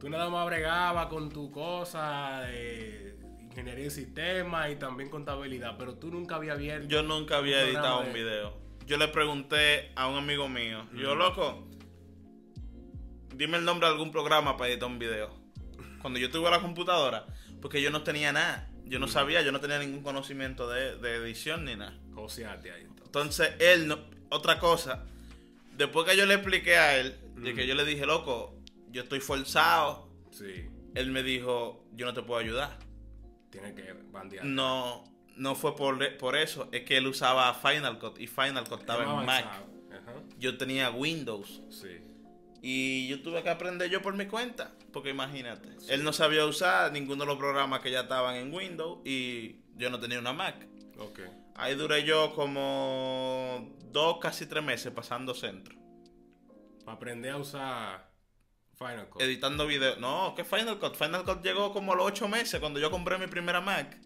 Tú 0.00 0.08
nada 0.08 0.28
más 0.30 0.46
bregabas 0.46 1.06
con 1.06 1.30
tu 1.30 1.50
cosa 1.50 2.40
de 2.42 3.18
ingeniería 3.40 3.84
de 3.84 3.90
sistemas 3.90 4.70
y 4.70 4.76
también 4.76 5.08
contabilidad, 5.10 5.76
pero 5.78 5.94
tú 5.96 6.10
nunca 6.10 6.36
habías 6.36 6.56
abierto. 6.56 6.88
Yo 6.88 7.02
nunca 7.02 7.38
había 7.38 7.62
editado 7.62 8.00
un 8.00 8.06
de- 8.06 8.12
video. 8.12 8.65
Yo 8.86 8.96
le 8.96 9.08
pregunté 9.08 9.90
a 9.96 10.06
un 10.08 10.16
amigo 10.16 10.48
mío, 10.48 10.86
yo 10.94 11.14
loco, 11.16 11.66
dime 13.34 13.58
el 13.58 13.64
nombre 13.64 13.86
de 13.88 13.92
algún 13.92 14.12
programa 14.12 14.56
para 14.56 14.70
editar 14.70 14.88
un 14.88 14.98
video. 14.98 15.34
Cuando 16.00 16.18
yo 16.20 16.30
tuve 16.30 16.50
la 16.50 16.60
computadora, 16.60 17.26
porque 17.60 17.82
yo 17.82 17.90
no 17.90 18.02
tenía 18.02 18.32
nada. 18.32 18.70
Yo 18.84 19.00
no 19.00 19.08
sabía, 19.08 19.42
yo 19.42 19.50
no 19.50 19.58
tenía 19.58 19.80
ningún 19.80 20.02
conocimiento 20.04 20.68
de, 20.68 20.96
de 20.98 21.16
edición 21.16 21.64
ni 21.64 21.74
nada. 21.74 21.98
Joseate 22.14 22.70
ahí. 22.70 22.82
entonces. 22.82 23.06
Entonces, 23.06 23.50
él, 23.58 23.88
no, 23.88 23.98
otra 24.30 24.60
cosa, 24.60 25.04
después 25.76 26.06
que 26.08 26.16
yo 26.16 26.24
le 26.24 26.34
expliqué 26.34 26.76
a 26.76 26.96
él, 26.98 27.16
de 27.36 27.54
que 27.54 27.66
yo 27.66 27.74
le 27.74 27.84
dije, 27.84 28.06
loco, 28.06 28.54
yo 28.90 29.02
estoy 29.02 29.18
forzado, 29.20 30.06
Sí, 30.30 30.68
él 30.94 31.10
me 31.10 31.22
dijo, 31.24 31.84
yo 31.92 32.06
no 32.06 32.14
te 32.14 32.22
puedo 32.22 32.38
ayudar. 32.38 32.78
tiene 33.50 33.74
que 33.74 33.92
bandear. 34.12 34.44
No, 34.44 35.02
no 35.36 35.54
fue 35.54 35.76
por, 35.76 36.16
por 36.18 36.36
eso, 36.36 36.68
es 36.72 36.82
que 36.84 36.96
él 36.96 37.06
usaba 37.06 37.52
Final 37.54 37.98
Cut 37.98 38.18
y 38.18 38.26
Final 38.26 38.68
Cut 38.68 38.80
estaba 38.80 39.02
en 39.04 39.26
Mac. 39.26 39.44
Ajá. 39.44 40.12
Yo 40.38 40.56
tenía 40.58 40.90
Windows 40.90 41.62
Sí. 41.70 42.00
y 42.62 43.08
yo 43.08 43.22
tuve 43.22 43.42
que 43.42 43.50
aprender 43.50 43.88
yo 43.90 44.02
por 44.02 44.14
mi 44.14 44.26
cuenta, 44.26 44.72
porque 44.92 45.10
imagínate, 45.10 45.68
él 45.88 46.04
no 46.04 46.12
sabía 46.12 46.44
usar 46.46 46.92
ninguno 46.92 47.24
de 47.24 47.26
los 47.28 47.38
programas 47.38 47.80
que 47.80 47.90
ya 47.90 48.00
estaban 48.00 48.36
en 48.36 48.52
Windows 48.52 49.00
y 49.04 49.60
yo 49.76 49.90
no 49.90 50.00
tenía 50.00 50.18
una 50.18 50.32
Mac. 50.32 50.66
Ok. 50.98 51.20
Ahí 51.54 51.74
duré 51.74 52.04
yo 52.04 52.34
como 52.34 53.74
dos, 53.92 54.18
casi 54.20 54.46
tres 54.46 54.62
meses 54.62 54.92
pasando 54.92 55.32
centro. 55.34 55.74
Para 56.84 56.96
aprender 56.96 57.32
a 57.32 57.36
usar 57.38 58.10
Final 58.78 59.08
Cut. 59.08 59.22
editando 59.22 59.66
videos. 59.66 59.98
No, 59.98 60.34
¿qué 60.36 60.44
Final 60.44 60.78
Cut? 60.78 60.94
Final 60.96 61.24
Cut 61.24 61.42
llegó 61.42 61.72
como 61.72 61.92
a 61.92 61.96
los 61.96 62.06
ocho 62.06 62.28
meses 62.28 62.60
cuando 62.60 62.78
yo 62.78 62.90
compré 62.90 63.16
mi 63.18 63.26
primera 63.26 63.60
Mac. 63.60 63.98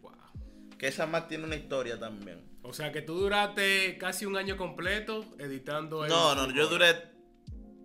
Que 0.80 0.88
esa 0.88 1.06
más 1.06 1.28
tiene 1.28 1.44
una 1.44 1.56
historia 1.56 1.98
también. 2.00 2.42
O 2.62 2.72
sea 2.72 2.90
que 2.90 3.02
tú 3.02 3.12
duraste 3.12 3.98
casi 3.98 4.24
un 4.24 4.38
año 4.38 4.56
completo 4.56 5.26
editando 5.38 6.06
No, 6.06 6.34
no, 6.34 6.50
yo 6.54 6.68
duré 6.68 6.94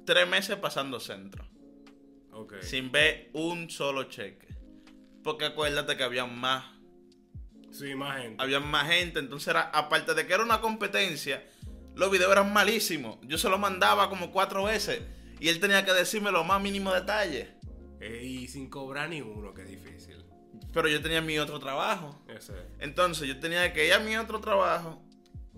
tres 0.06 0.26
meses 0.30 0.56
pasando 0.56 1.02
centro. 1.02 1.46
Ok. 2.32 2.62
Sin 2.62 2.94
ver 2.94 3.32
un 3.34 3.70
solo 3.70 4.06
cheque. 4.06 4.48
Porque 5.26 5.44
acuérdate 5.44 5.98
que 5.98 6.04
había 6.06 6.26
más, 6.26 6.64
Sí, 7.70 7.96
más 7.96 8.22
gente. 8.22 8.42
había 8.42 8.62
más 8.62 8.88
gente. 8.88 9.20
Entonces 9.20 9.50
era, 9.50 9.64
aparte 9.64 10.14
de 10.14 10.26
que 10.26 10.34
era 10.34 10.44
una 10.44 10.62
competencia, 10.62 11.46
los 11.96 12.10
videos 12.10 12.32
eran 12.32 12.54
malísimos. 12.54 13.18
Yo 13.24 13.38
se 13.38 13.50
los 13.50 13.60
mandaba 13.60 14.08
como 14.08 14.32
cuatro 14.32 14.64
veces. 14.64 15.02
Y 15.42 15.50
él 15.50 15.60
tenía 15.60 15.84
que 15.84 15.92
decirme 15.92 16.32
los 16.32 16.46
más 16.46 16.62
mínimos 16.62 16.94
detalles. 16.94 17.50
Y 18.00 18.48
sin 18.48 18.70
cobrar 18.70 19.10
ni 19.10 19.20
uno, 19.20 19.54
que 19.54 19.66
difícil. 19.66 20.16
Pero 20.76 20.88
yo 20.90 21.02
tenía 21.02 21.22
mi 21.22 21.40
otro 21.40 21.58
trabajo. 21.58 22.22
Ese. 22.28 22.54
Entonces 22.80 23.28
yo 23.28 23.40
tenía 23.40 23.72
que 23.74 23.88
ir 23.88 23.94
a 23.94 24.00
mi 24.00 24.16
otro 24.18 24.40
trabajo 24.42 25.02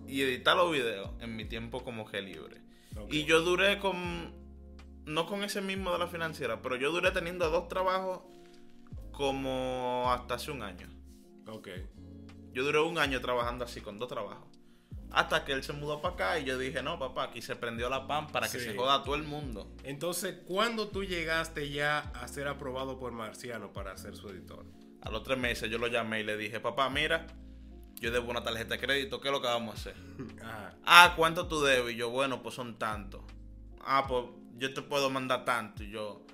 y 0.08 0.21
editar 0.21 0.56
los 0.56 0.71
videos 0.71 1.10
en 1.19 1.36
mi 1.36 1.43
tiempo 1.43 1.84
como 1.84 2.06
que 2.06 2.21
libre. 2.21 2.62
Y 3.10 3.25
yo 3.25 3.41
duré 3.41 3.80
con, 3.80 4.32
no 5.06 5.25
con 5.25 5.43
ese 5.43 5.60
mismo 5.62 5.91
de 5.91 5.99
la 5.99 6.08
financiera, 6.08 6.62
pero 6.62 6.75
yo 6.77 6.91
duré 6.91 7.12
teniendo 7.12 7.49
dos 7.49 7.67
trabajos 7.67 8.21
como 9.12 10.06
hasta 10.12 10.36
hace 10.36 10.51
un 10.51 10.62
año. 10.62 10.88
Ok. 11.47 11.67
Yo 12.53 12.63
duré 12.63 12.80
un 12.80 12.97
año 12.99 13.19
trabajando 13.21 13.65
así 13.65 13.82
con 13.82 13.97
dos 13.99 14.08
trabajos. 14.10 14.45
Hasta 15.12 15.45
que 15.45 15.53
él 15.53 15.63
se 15.63 15.73
mudó 15.73 16.01
para 16.01 16.13
acá 16.13 16.39
y 16.39 16.43
yo 16.45 16.58
dije, 16.60 16.84
no, 16.84 16.99
papá, 16.99 17.23
aquí 17.23 17.41
se 17.41 17.56
prendió 17.56 17.89
la 17.89 18.08
pan 18.08 18.27
para 18.27 18.47
que 18.49 18.60
Sí. 18.60 18.65
se 18.65 18.75
joda 18.75 19.03
todo 19.03 19.15
el 19.15 19.23
mundo. 19.23 19.71
Entonces, 19.84 20.36
¿cuándo 20.45 20.89
tú 20.89 21.03
llegaste 21.06 21.69
ya 21.69 21.99
a 21.99 22.27
ser 22.27 22.47
aprobado 22.47 22.99
por 22.99 23.12
Marciano 23.13 23.71
para 23.73 23.97
ser 23.97 24.15
su 24.15 24.30
editor? 24.30 24.65
A 25.01 25.10
los 25.10 25.23
tres 25.23 25.38
meses 25.38 25.69
yo 25.69 25.77
lo 25.77 25.88
llamé 25.88 26.21
y 26.21 26.23
le 26.23 26.38
dije, 26.38 26.60
papá, 26.60 26.89
mira, 26.89 27.27
yo 27.95 28.12
debo 28.12 28.29
una 28.29 28.43
tarjeta 28.43 28.75
de 28.75 28.79
crédito, 28.79 29.21
¿qué 29.21 29.29
es 29.29 29.31
lo 29.31 29.41
que 29.41 29.47
vamos 29.47 29.75
a 29.75 29.77
hacer? 29.79 29.95
Ajá. 30.43 30.75
Ah, 30.86 31.13
¿cuánto 31.15 31.47
tú 31.47 31.62
debes? 31.62 31.93
Y 31.93 31.97
yo, 31.97 32.10
bueno, 32.10 32.41
pues 32.41 32.55
son 32.55 32.77
tantos. 32.77 33.21
Ah, 33.81 34.05
pues 34.07 34.25
yo 34.57 34.73
te 34.73 34.81
puedo 34.81 35.10
mandar 35.10 35.45
tanto. 35.45 35.83
Y 35.83 35.91
yo, 35.91 36.25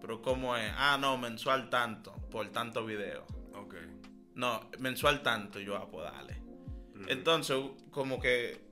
pero 0.00 0.22
¿cómo 0.22 0.56
es? 0.56 0.72
Ah, 0.76 0.98
no, 1.00 1.18
mensual 1.18 1.70
tanto, 1.70 2.12
por 2.30 2.48
tanto 2.50 2.84
video. 2.84 3.26
Ok. 3.54 3.74
No, 4.34 4.70
mensual 4.78 5.22
tanto. 5.22 5.60
Y 5.60 5.64
yo, 5.64 5.76
ah, 5.76 5.88
pues 5.90 6.04
dale. 6.04 6.40
Entonces, 7.08 7.56
como 7.90 8.20
que 8.20 8.64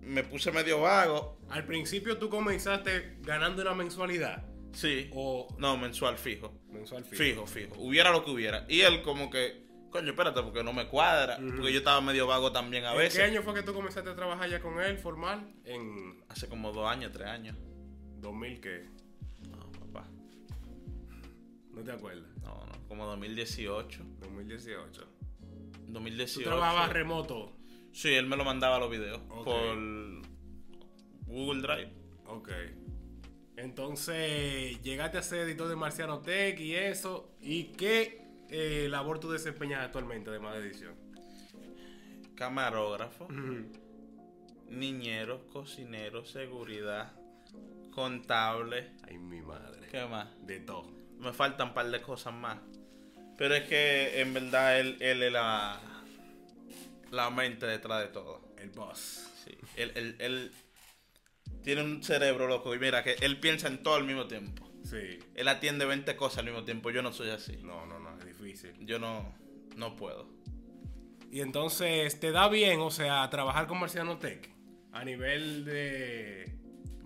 me 0.00 0.24
puse 0.24 0.52
medio 0.52 0.80
vago. 0.80 1.38
Al 1.48 1.64
principio 1.64 2.18
tú 2.18 2.28
comenzaste 2.28 3.18
ganando 3.22 3.62
una 3.62 3.74
mensualidad 3.74 4.51
Sí. 4.72 5.10
o 5.12 5.48
No, 5.58 5.76
mensual 5.76 6.16
fijo. 6.18 6.52
mensual 6.70 7.04
fijo. 7.04 7.22
Fijo, 7.22 7.46
fijo. 7.46 7.74
Hubiera 7.78 8.10
lo 8.10 8.24
que 8.24 8.30
hubiera. 8.30 8.64
Y 8.68 8.80
él 8.80 9.02
como 9.02 9.28
que, 9.30 9.66
coño, 9.90 10.10
espérate, 10.10 10.42
porque 10.42 10.64
no 10.64 10.72
me 10.72 10.86
cuadra. 10.88 11.36
Porque 11.38 11.72
yo 11.72 11.78
estaba 11.78 12.00
medio 12.00 12.26
vago 12.26 12.52
también 12.52 12.84
a 12.84 12.92
¿En 12.92 12.98
veces. 12.98 13.18
qué 13.18 13.24
año 13.24 13.42
fue 13.42 13.54
que 13.54 13.62
tú 13.62 13.74
comenzaste 13.74 14.10
a 14.10 14.14
trabajar 14.16 14.48
ya 14.48 14.60
con 14.60 14.80
él 14.80 14.96
formal? 14.98 15.52
En 15.64 16.22
Hace 16.28 16.48
como 16.48 16.72
dos 16.72 16.88
años, 16.90 17.12
tres 17.12 17.28
años. 17.28 17.56
2000 18.20 18.60
qué? 18.60 18.88
No, 19.50 19.70
papá. 19.72 20.08
¿No 21.72 21.82
te 21.82 21.92
acuerdas? 21.92 22.30
No, 22.42 22.64
no, 22.66 22.88
como 22.88 23.06
2018. 23.06 24.02
2018. 24.20 25.08
2018. 25.88 26.40
Tú 26.40 26.44
trabajabas 26.56 26.90
remoto. 26.92 27.52
Sí, 27.92 28.08
él 28.14 28.26
me 28.26 28.36
lo 28.36 28.44
mandaba 28.44 28.78
los 28.78 28.90
videos 28.90 29.20
Ok. 29.28 29.44
por 29.44 29.76
Google 31.26 31.60
Drive. 31.62 31.92
Ok. 32.26 32.48
Entonces, 33.56 34.80
llegaste 34.82 35.18
a 35.18 35.22
ser 35.22 35.40
editor 35.40 35.68
de 35.68 35.76
Marciano 35.76 36.20
Tech 36.20 36.58
y 36.58 36.74
eso. 36.74 37.30
¿Y 37.40 37.64
qué 37.72 38.24
eh, 38.48 38.86
labor 38.90 39.20
tú 39.20 39.30
desempeñas 39.30 39.84
actualmente, 39.84 40.30
además 40.30 40.54
de 40.54 40.60
edición? 40.60 40.94
Camarógrafo, 42.34 43.28
niñero, 44.68 45.46
cocinero, 45.52 46.24
seguridad, 46.24 47.12
contable. 47.92 48.90
Ay, 49.06 49.18
mi 49.18 49.40
madre. 49.42 49.86
¿Qué 49.90 50.04
más? 50.06 50.28
De 50.46 50.60
todo. 50.60 50.90
Me 51.18 51.32
faltan 51.32 51.68
un 51.68 51.74
par 51.74 51.90
de 51.90 52.00
cosas 52.00 52.32
más. 52.34 52.58
Pero 53.36 53.54
es 53.54 53.68
que 53.68 54.20
en 54.20 54.34
verdad 54.34 54.80
él, 54.80 54.96
él 55.00 55.22
es 55.22 55.32
la, 55.32 55.80
la 57.10 57.30
mente 57.30 57.66
detrás 57.66 58.00
de 58.02 58.08
todo. 58.08 58.40
El 58.58 58.70
boss. 58.70 59.28
Sí. 59.44 59.52
Él, 59.76 59.92
él- 59.94 60.16
él 60.18 60.52
tiene 61.62 61.82
un 61.82 62.02
cerebro 62.02 62.46
loco 62.48 62.74
y 62.74 62.78
mira 62.78 63.02
que 63.02 63.12
él 63.20 63.38
piensa 63.40 63.68
en 63.68 63.82
todo 63.82 63.94
al 63.94 64.04
mismo 64.04 64.26
tiempo. 64.26 64.68
Sí. 64.84 65.18
Él 65.34 65.48
atiende 65.48 65.84
20 65.84 66.16
cosas 66.16 66.38
al 66.38 66.46
mismo 66.46 66.64
tiempo. 66.64 66.90
Yo 66.90 67.02
no 67.02 67.12
soy 67.12 67.30
así. 67.30 67.56
No, 67.62 67.86
no, 67.86 67.98
no, 67.98 68.18
es 68.18 68.26
difícil. 68.26 68.72
Yo 68.80 68.98
no, 68.98 69.34
no 69.76 69.96
puedo. 69.96 70.28
Y 71.30 71.40
entonces, 71.40 72.20
¿te 72.20 72.30
da 72.30 72.48
bien, 72.48 72.80
o 72.80 72.90
sea, 72.90 73.28
trabajar 73.30 73.66
con 73.66 73.78
Marciano 73.80 74.18
Tech? 74.18 74.50
A 74.92 75.04
nivel 75.04 75.64
de... 75.64 76.58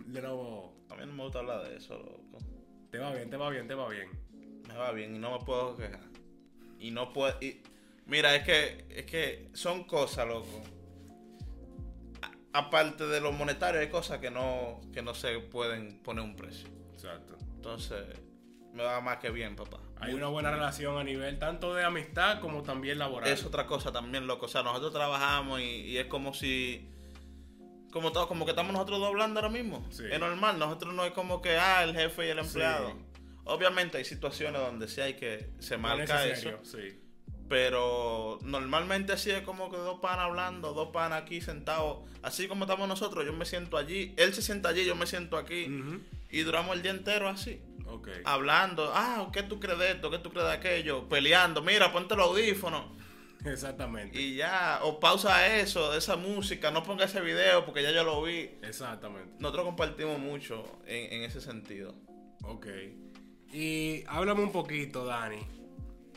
De 0.06 0.22
nuevo... 0.22 0.74
A 0.90 0.96
mí 0.96 1.06
no 1.06 1.12
me 1.12 1.22
gusta 1.24 1.38
hablar 1.40 1.68
de 1.68 1.76
eso, 1.76 1.96
loco. 1.98 2.38
Te 2.90 2.98
va 2.98 3.12
bien, 3.12 3.28
te 3.30 3.36
va 3.36 3.50
bien, 3.50 3.68
te 3.68 3.74
va 3.74 3.88
bien. 3.88 4.08
Me 4.66 4.74
va 4.74 4.90
bien 4.92 5.14
y 5.14 5.18
no 5.18 5.38
me 5.38 5.44
puedo 5.44 5.76
quejar. 5.76 6.00
Y 6.80 6.90
no 6.90 7.12
puedo. 7.12 7.36
y- 7.40 7.60
mira, 8.06 8.34
es 8.34 8.42
que, 8.44 8.86
es 8.90 9.06
que 9.06 9.48
son 9.52 9.84
cosas, 9.84 10.26
loco. 10.26 10.62
Aparte 12.56 13.06
de 13.06 13.20
lo 13.20 13.32
monetario, 13.32 13.80
hay 13.80 13.90
cosas 13.90 14.18
que 14.18 14.30
no, 14.30 14.80
que 14.94 15.02
no 15.02 15.14
se 15.14 15.38
pueden 15.40 16.02
poner 16.02 16.24
un 16.24 16.36
precio. 16.36 16.68
Exacto. 16.94 17.36
Entonces, 17.54 18.02
me 18.72 18.82
va 18.82 19.00
más 19.02 19.18
que 19.18 19.30
bien, 19.30 19.56
papá. 19.56 19.78
Hay 20.00 20.14
una 20.14 20.28
buena 20.28 20.50
relación 20.50 20.96
a 20.96 21.04
nivel 21.04 21.38
tanto 21.38 21.74
de 21.74 21.84
amistad 21.84 22.40
como 22.40 22.62
también 22.62 22.98
laboral. 22.98 23.30
Es 23.30 23.44
otra 23.44 23.66
cosa 23.66 23.92
también, 23.92 24.26
loco. 24.26 24.46
O 24.46 24.48
sea, 24.48 24.62
nosotros 24.62 24.92
trabajamos 24.92 25.60
y, 25.60 25.82
y 25.82 25.98
es 25.98 26.06
como 26.06 26.32
si. 26.32 26.88
Como 27.92 28.12
todo, 28.12 28.26
como 28.26 28.46
que 28.46 28.52
estamos 28.52 28.72
nosotros 28.72 29.00
dos 29.00 29.08
hablando 29.08 29.40
ahora 29.40 29.52
mismo. 29.52 29.86
Sí. 29.90 30.04
Es 30.10 30.18
normal, 30.18 30.58
nosotros 30.58 30.94
no 30.94 31.04
es 31.04 31.12
como 31.12 31.42
que, 31.42 31.58
ah, 31.58 31.84
el 31.84 31.94
jefe 31.94 32.26
y 32.26 32.30
el 32.30 32.38
empleado. 32.38 32.88
Sí. 32.88 33.20
Obviamente 33.44 33.98
hay 33.98 34.04
situaciones 34.06 34.60
donde 34.62 34.88
sí 34.88 35.02
hay 35.02 35.14
que 35.14 35.50
se 35.58 35.76
marca 35.76 36.26
eso. 36.26 36.58
Sí. 36.64 37.00
Pero 37.48 38.38
normalmente 38.42 39.12
así 39.12 39.30
es 39.30 39.42
como 39.42 39.70
que 39.70 39.76
dos 39.76 40.00
panas 40.00 40.26
hablando, 40.26 40.72
dos 40.72 40.88
panas 40.88 41.22
aquí 41.22 41.40
sentados. 41.40 41.98
Así 42.22 42.48
como 42.48 42.64
estamos 42.64 42.88
nosotros, 42.88 43.24
yo 43.24 43.32
me 43.32 43.44
siento 43.44 43.76
allí, 43.76 44.14
él 44.16 44.34
se 44.34 44.42
sienta 44.42 44.70
allí, 44.70 44.84
yo 44.84 44.96
me 44.96 45.06
siento 45.06 45.36
aquí. 45.36 45.68
Y 46.30 46.40
duramos 46.40 46.76
el 46.76 46.82
día 46.82 46.90
entero 46.90 47.28
así. 47.28 47.60
Ok. 47.86 48.08
Hablando, 48.24 48.90
ah, 48.92 49.30
¿qué 49.32 49.44
tú 49.44 49.60
crees 49.60 49.78
de 49.78 49.92
esto? 49.92 50.10
¿Qué 50.10 50.18
tú 50.18 50.30
crees 50.30 50.46
de 50.46 50.52
aquello? 50.54 51.08
Peleando, 51.08 51.62
mira, 51.62 51.92
ponte 51.92 52.16
los 52.16 52.26
audífonos. 52.26 52.86
Exactamente. 53.44 54.20
Y 54.20 54.34
ya, 54.34 54.80
o 54.82 54.98
pausa 54.98 55.56
eso, 55.58 55.96
esa 55.96 56.16
música, 56.16 56.72
no 56.72 56.82
ponga 56.82 57.04
ese 57.04 57.20
video 57.20 57.64
porque 57.64 57.84
ya 57.84 57.92
yo 57.92 58.02
lo 58.02 58.20
vi. 58.22 58.50
Exactamente. 58.62 59.34
Nosotros 59.38 59.66
compartimos 59.66 60.18
mucho 60.18 60.64
en, 60.84 61.12
en 61.12 61.22
ese 61.22 61.40
sentido. 61.40 61.94
Ok. 62.42 62.66
Y 63.52 64.02
háblame 64.08 64.42
un 64.42 64.50
poquito, 64.50 65.04
Dani, 65.04 65.38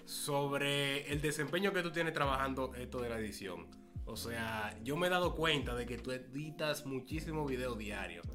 sobre 0.10 1.12
el 1.12 1.22
desempeño 1.22 1.72
que 1.72 1.84
tú 1.84 1.92
tienes 1.92 2.14
trabajando 2.14 2.74
esto 2.74 3.00
de 3.00 3.10
la 3.10 3.20
edición. 3.20 3.68
O 4.06 4.16
sea, 4.16 4.76
yo 4.84 4.98
me 4.98 5.06
he 5.06 5.10
dado 5.12 5.36
cuenta 5.36 5.76
de 5.76 5.86
que 5.86 6.00
tú 6.00 6.12
editas 6.12 6.88
muchísimos 6.88 7.48
videos 7.48 7.78
diarios. 7.78 8.26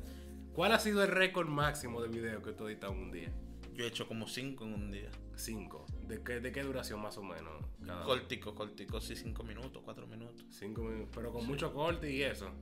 ¿Cuál 0.53 0.71
ha 0.71 0.79
sido 0.79 1.03
el 1.03 1.11
récord 1.11 1.49
máximo 1.49 2.01
de 2.01 2.09
videos 2.09 2.45
que 2.45 2.53
tú 2.53 2.69
editas 2.69 2.93
en 2.93 2.99
un 2.99 3.11
día? 3.11 3.33
Yo 3.73 3.85
he 3.85 3.89
hecho 3.89 4.07
como 4.07 4.29
cinco 4.29 4.65
en 4.65 4.73
un 4.73 4.93
día. 4.93 5.11
Cinco. 5.35 5.85
¿De 6.07 6.23
qué, 6.23 6.39
de 6.39 6.53
qué 6.53 6.63
duración 6.63 7.03
más 7.03 7.19
o 7.19 7.25
menos? 7.25 7.67
Cada? 7.85 8.05
Cortico, 8.05 8.55
cortico, 8.55 9.01
sí, 9.01 9.17
cinco 9.17 9.43
minutos, 9.43 9.83
cuatro 9.85 10.07
minutos. 10.07 10.47
Cinco 10.51 10.83
minutos. 10.83 11.09
Pero 11.13 11.33
con 11.33 11.45
mucho 11.45 11.73
corte 11.75 12.09
y 12.09 12.23
eso. 12.23 12.53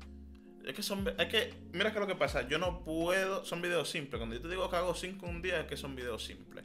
Es 0.64 0.72
que 0.74 0.82
son, 0.82 1.06
es 1.06 1.26
que, 1.26 1.52
mira 1.74 1.92
que 1.92 2.00
lo 2.00 2.06
que 2.06 2.14
pasa, 2.14 2.48
yo 2.48 2.58
no 2.58 2.82
puedo, 2.82 3.44
son 3.44 3.60
videos 3.60 3.90
simples. 3.90 4.18
Cuando 4.18 4.36
yo 4.36 4.40
te 4.40 4.48
digo 4.48 4.70
que 4.70 4.76
hago 4.76 4.94
cinco 4.94 5.26
en 5.26 5.36
un 5.36 5.42
día, 5.42 5.60
es 5.60 5.66
que 5.66 5.76
son 5.76 5.94
videos 5.94 6.24
simples. 6.24 6.64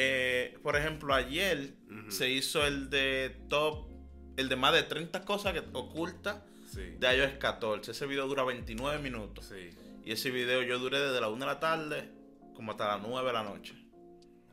Eh, 0.00 0.58
por 0.62 0.76
ejemplo, 0.76 1.12
ayer 1.12 1.74
se 2.08 2.30
hizo 2.30 2.64
el 2.66 2.88
de 2.88 3.36
top, 3.48 3.88
el 4.36 4.48
de 4.48 4.56
más 4.56 4.72
de 4.72 4.84
30 4.84 5.24
cosas 5.24 5.52
que 5.52 5.62
oculta 5.72 6.44
Sí. 6.66 6.82
de 6.98 7.16
iOS 7.16 7.32
14. 7.38 7.90
Ese 7.92 8.06
video 8.06 8.26
dura 8.28 8.44
29 8.44 8.98
minutos. 9.02 9.46
Sí. 9.46 9.70
Y 10.04 10.12
ese 10.12 10.30
video 10.30 10.62
yo 10.62 10.78
duré 10.78 11.00
desde 11.00 11.20
la 11.20 11.28
1 11.28 11.38
de 11.40 11.46
la 11.46 11.58
tarde 11.60 12.08
como 12.54 12.72
hasta 12.72 12.88
las 12.96 13.06
9 13.06 13.26
de 13.26 13.32
la 13.32 13.42
noche. 13.42 13.74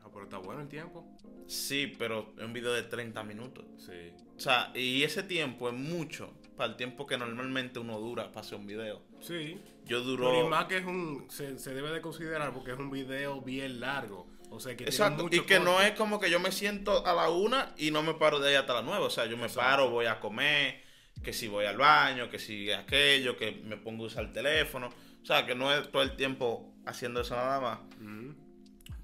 Ah, 0.03 0.09
pero 0.11 0.23
está 0.23 0.37
bueno 0.37 0.61
el 0.61 0.67
tiempo. 0.67 1.05
Sí, 1.47 1.93
pero 1.99 2.33
es 2.37 2.43
un 2.43 2.53
video 2.53 2.73
de 2.73 2.83
30 2.83 3.23
minutos. 3.23 3.65
Sí. 3.77 4.11
O 4.35 4.39
sea, 4.39 4.71
y 4.73 5.03
ese 5.03 5.23
tiempo 5.23 5.69
es 5.69 5.75
mucho 5.75 6.33
para 6.57 6.71
el 6.71 6.77
tiempo 6.77 7.05
que 7.05 7.17
normalmente 7.17 7.79
uno 7.79 7.99
dura 7.99 8.29
para 8.31 8.41
hacer 8.41 8.57
un 8.57 8.65
video. 8.65 9.01
Sí. 9.19 9.61
Yo 9.85 10.03
Pero 10.03 10.45
y 10.45 10.49
más 10.49 10.65
que 10.65 10.77
es 10.77 10.85
un. 10.85 11.25
Se, 11.29 11.59
se 11.59 11.73
debe 11.73 11.91
de 11.91 12.01
considerar 12.01 12.53
porque 12.53 12.71
es 12.71 12.79
un 12.79 12.89
video 12.89 13.41
bien 13.41 13.79
largo. 13.79 14.27
O 14.51 14.59
sea 14.59 14.75
que 14.75 14.85
Exacto, 14.85 15.23
mucho 15.23 15.35
y 15.35 15.45
que 15.45 15.59
no 15.59 15.81
es 15.81 15.91
como 15.93 16.19
que 16.19 16.29
yo 16.29 16.39
me 16.39 16.51
siento 16.51 17.05
a 17.05 17.13
la 17.13 17.29
una 17.29 17.73
y 17.77 17.91
no 17.91 18.03
me 18.03 18.13
paro 18.13 18.39
de 18.39 18.49
ahí 18.49 18.55
hasta 18.55 18.73
las 18.73 18.83
nueve. 18.83 19.03
O 19.05 19.09
sea, 19.09 19.25
yo 19.25 19.37
me 19.37 19.49
paro, 19.49 19.89
voy 19.89 20.05
a 20.05 20.19
comer, 20.19 20.83
que 21.23 21.33
si 21.33 21.47
voy 21.47 21.65
al 21.65 21.77
baño, 21.77 22.29
que 22.29 22.39
si 22.39 22.71
aquello, 22.71 23.37
que 23.37 23.51
me 23.63 23.77
pongo 23.77 24.03
a 24.03 24.07
usar 24.07 24.25
el 24.25 24.31
teléfono. 24.31 24.89
O 25.21 25.25
sea, 25.25 25.45
que 25.45 25.55
no 25.55 25.73
es 25.73 25.91
todo 25.91 26.03
el 26.03 26.15
tiempo 26.15 26.73
haciendo 26.85 27.21
eso 27.21 27.35
nada 27.35 27.59
más. 27.59 27.79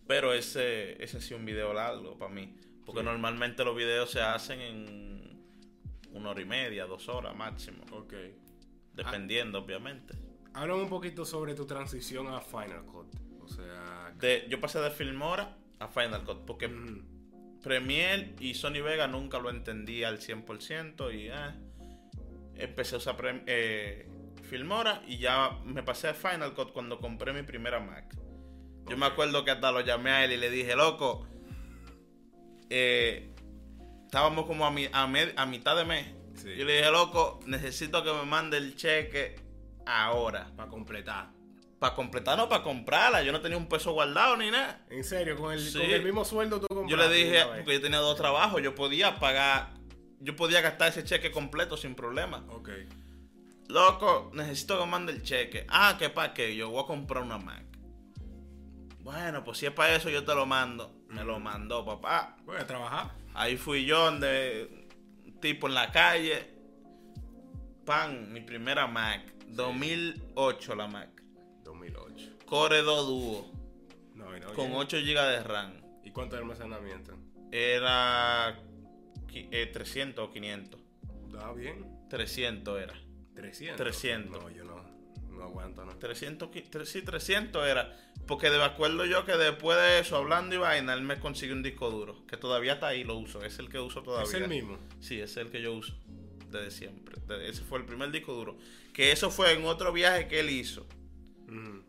Pero 0.08 0.34
ese, 0.34 1.02
ese 1.04 1.22
sí 1.22 1.34
es 1.34 1.40
un 1.40 1.46
video 1.46 1.74
largo 1.74 2.18
para 2.18 2.32
mí. 2.32 2.56
Porque 2.86 3.04
normalmente 3.04 3.64
los 3.64 3.76
videos 3.76 4.12
se 4.12 4.22
hacen 4.22 4.60
en 4.60 5.42
una 6.12 6.32
hora 6.32 6.42
y 6.42 6.46
media, 6.46 6.86
dos 6.86 7.08
horas 7.10 7.36
máximo. 7.36 7.84
Ok. 7.92 8.14
Dependiendo, 8.94 9.60
obviamente. 9.60 10.14
Háblame 10.54 10.84
un 10.84 10.90
poquito 10.90 11.26
sobre 11.26 11.56
tu 11.56 11.66
transición 11.66 12.28
a 12.28 12.42
Final 12.42 12.86
Cut. 12.86 13.31
Sea, 13.56 14.14
De, 14.18 14.46
yo 14.50 14.60
pasé 14.60 14.80
de 14.80 14.92
Filmora 14.92 15.58
a 15.80 15.88
Final 15.88 16.24
Cut 16.24 16.46
porque 16.46 16.70
Premiere 17.64 18.36
y 18.40 18.54
Sony 18.54 18.82
Vega 18.84 19.08
nunca 19.08 19.40
lo 19.40 19.50
entendí 19.50 20.04
al 20.04 20.20
100% 20.20 21.14
y 21.14 21.28
eh, 21.30 21.34
empecé 22.56 22.96
a 22.96 22.98
usar 23.00 23.18
Prem- 23.18 23.44
eh, 23.48 24.08
Filmora 24.44 25.02
y 25.08 25.18
ya 25.18 25.60
me 25.66 25.84
pasé 25.84 26.10
a 26.10 26.14
Final 26.14 26.54
Cut 26.54 26.72
cuando 26.72 27.00
compré 27.00 27.34
mi 27.34 27.44
primera 27.44 27.80
Mac. 27.80 28.16
Yo 28.88 28.98
me 28.98 29.06
acuerdo 29.06 29.46
que 29.46 29.52
hasta 29.52 29.72
lo 29.72 29.82
llamé 29.82 30.10
a 30.10 30.26
él 30.26 30.32
y 30.34 30.38
le 30.38 30.50
dije, 30.50 30.76
loco, 30.76 31.28
eh, 32.70 33.34
estábamos 34.06 34.46
como 34.46 34.66
a, 34.66 34.72
mi- 34.72 34.90
a, 34.92 35.08
med- 35.08 35.34
a 35.38 35.46
mitad 35.46 35.76
de 35.76 35.86
mes. 35.86 36.08
Sí. 36.36 36.56
Yo 36.58 36.66
le 36.66 36.78
dije, 36.78 36.92
loco, 36.92 37.40
necesito 37.46 38.04
que 38.04 38.12
me 38.12 38.24
mande 38.26 38.58
el 38.58 38.76
cheque 38.76 39.36
ahora. 39.86 40.52
para 40.56 40.70
completar. 40.70 41.30
Para 41.82 41.96
completar, 41.96 42.38
no 42.38 42.48
para 42.48 42.62
comprarla. 42.62 43.24
Yo 43.24 43.32
no 43.32 43.42
tenía 43.42 43.58
un 43.58 43.66
peso 43.68 43.92
guardado 43.94 44.38
ni 44.38 44.52
nada. 44.52 44.86
En 44.92 45.04
serio, 45.04 45.36
con 45.36 45.52
el, 45.52 45.60
Sí. 45.60 45.80
con 45.80 45.90
el 45.90 46.04
mismo 46.04 46.24
sueldo 46.24 46.60
tú 46.60 46.68
Yo 46.70 46.76
compraste 46.76 47.08
le 47.10 47.16
dije, 47.16 47.44
porque 47.44 47.74
yo 47.74 47.82
tenía 47.82 47.98
dos 47.98 48.16
trabajos, 48.16 48.62
yo 48.62 48.76
podía 48.76 49.18
pagar, 49.18 49.74
yo 50.20 50.36
podía 50.36 50.62
gastar 50.62 50.90
ese 50.90 51.04
cheque 51.04 51.32
completo 51.32 51.76
sin 51.78 51.96
problema. 51.96 52.46
Ok. 52.50 52.70
Loco, 53.68 54.30
necesito 54.36 54.80
que 54.80 54.86
mande 54.86 55.12
el 55.12 55.24
cheque. 55.24 55.66
Ah, 55.70 55.96
¿qué 55.98 56.12
para 56.12 56.36
qué? 56.36 56.56
Yo 56.56 56.70
voy 56.70 56.84
a 56.84 56.86
comprar 56.86 57.24
una 57.24 57.40
Mac. 57.40 57.64
Bueno, 59.00 59.44
pues 59.44 59.58
si 59.58 59.66
es 59.66 59.72
para 59.72 59.96
eso, 59.96 60.12
yo 60.12 60.24
te 60.24 60.36
lo 60.36 60.46
mando. 60.46 60.94
Me 61.08 61.24
lo 61.24 61.40
mandó, 61.40 61.84
papá. 61.84 62.38
Voy 62.46 62.58
a 62.58 62.68
trabajar. 62.68 63.16
Ahí 63.34 63.58
fui 63.58 63.86
yo, 63.86 64.06
donde 64.06 64.88
tipo 65.42 65.68
en 65.68 65.74
la 65.74 65.92
calle. 65.92 66.48
Pan, 67.88 68.32
mi 68.32 68.42
primera 68.42 68.86
Mac. 68.86 69.34
2008 69.48 70.76
la 70.76 70.86
Mac. 70.86 71.21
2008. 72.52 72.60
Core 72.60 72.82
2 72.82 73.08
Duo. 73.08 73.52
No, 74.16 74.36
y 74.38 74.40
no, 74.42 74.54
Con 74.54 74.68
oye. 74.68 74.76
8 74.76 74.98
GB 74.98 75.22
de 75.32 75.44
RAM. 75.44 75.74
¿Y 76.04 76.12
cuánto 76.12 76.36
de 76.36 76.42
almacenamiento? 76.42 77.18
Era 77.52 78.60
eh, 79.34 79.70
300 79.72 80.28
o 80.28 80.32
500. 80.32 80.80
¿Da 81.32 81.54
bien? 81.54 81.86
300 82.10 82.82
era. 82.82 82.94
300. 83.36 83.78
300. 83.78 84.42
No, 84.44 84.50
yo 84.50 84.64
no, 84.66 84.84
no 85.30 85.44
aguanto, 85.44 85.86
¿no? 85.86 85.98
300, 85.98 86.50
qui- 86.50 86.70
tre- 86.70 86.86
sí, 86.86 87.02
300 87.02 87.66
era. 87.66 87.98
Porque 88.28 88.50
de 88.50 88.62
acuerdo 88.64 89.06
yo 89.06 89.26
que 89.26 89.34
después 89.34 89.78
de 89.78 90.00
eso, 90.00 90.18
hablando 90.18 90.54
y 90.56 90.58
vaina, 90.58 90.94
él 90.94 91.02
me 91.02 91.20
consiguió 91.20 91.56
un 91.56 91.64
disco 91.64 91.90
duro. 91.90 92.26
Que 92.28 92.38
todavía 92.38 92.74
está 92.74 92.88
ahí, 92.88 93.04
lo 93.04 93.18
uso. 93.18 93.44
Es 93.44 93.58
el 93.60 93.70
que 93.70 93.80
uso 93.80 94.04
todavía. 94.04 94.28
Es 94.30 94.34
el 94.36 94.48
mismo. 94.48 94.78
Sí, 95.00 95.20
es 95.20 95.36
el 95.38 95.50
que 95.50 95.62
yo 95.62 95.74
uso. 95.74 95.94
Desde 96.52 96.70
siempre. 96.72 97.16
Ese 97.48 97.64
fue 97.64 97.80
el 97.80 97.86
primer 97.86 98.12
disco 98.12 98.34
duro. 98.34 98.58
Que 98.94 99.12
eso 99.14 99.32
fue 99.32 99.54
en 99.54 99.66
otro 99.66 99.92
viaje 99.94 100.28
que 100.28 100.42
él 100.42 100.50
hizo. 100.50 100.86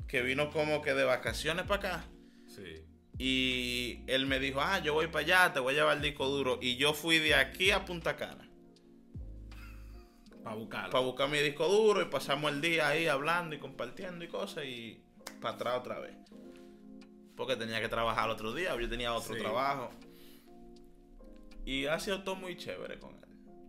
Que 0.08 0.22
vino 0.22 0.50
como 0.50 0.82
que 0.82 0.94
de 0.94 1.04
vacaciones 1.04 1.66
para 1.66 1.88
acá. 1.96 2.04
Sí. 2.48 2.84
Y 3.18 4.00
él 4.06 4.26
me 4.26 4.38
dijo, 4.40 4.60
ah, 4.60 4.78
yo 4.80 4.94
voy 4.94 5.06
para 5.06 5.24
allá, 5.24 5.52
te 5.52 5.60
voy 5.60 5.74
a 5.74 5.76
llevar 5.78 5.96
el 5.96 6.02
disco 6.02 6.26
duro. 6.28 6.58
Y 6.60 6.76
yo 6.76 6.92
fui 6.94 7.18
de 7.18 7.34
aquí 7.34 7.70
a 7.70 7.84
Punta 7.84 8.16
Cana. 8.16 8.48
Para 10.42 10.56
buscarlo. 10.56 10.90
para 10.90 11.04
buscar 11.04 11.28
mi 11.28 11.38
disco 11.38 11.68
duro 11.68 12.02
y 12.02 12.06
pasamos 12.06 12.50
el 12.50 12.60
día 12.60 12.88
ahí 12.88 13.06
hablando 13.06 13.54
y 13.54 13.60
compartiendo 13.60 14.24
y 14.24 14.28
cosas 14.28 14.64
y 14.64 15.00
para 15.40 15.54
atrás 15.54 15.78
otra 15.78 16.00
vez. 16.00 16.16
Porque 17.36 17.54
tenía 17.54 17.80
que 17.80 17.88
trabajar 17.88 18.24
el 18.26 18.32
otro 18.32 18.52
día, 18.52 18.74
yo 18.78 18.88
tenía 18.88 19.12
otro 19.14 19.34
Sí. 19.34 19.40
trabajo. 19.40 19.90
Y 21.64 21.86
ha 21.86 22.00
sido 22.00 22.24
todo 22.24 22.34
muy 22.34 22.56
chévere 22.56 22.98
con 22.98 23.14
él. 23.14 23.20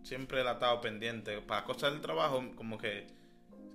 Siempre 0.02 0.40
él 0.40 0.48
ha 0.48 0.54
estado 0.54 0.80
pendiente. 0.80 1.40
Para 1.42 1.64
cosas 1.64 1.92
del 1.92 2.00
trabajo, 2.00 2.42
como 2.56 2.76
que, 2.76 3.06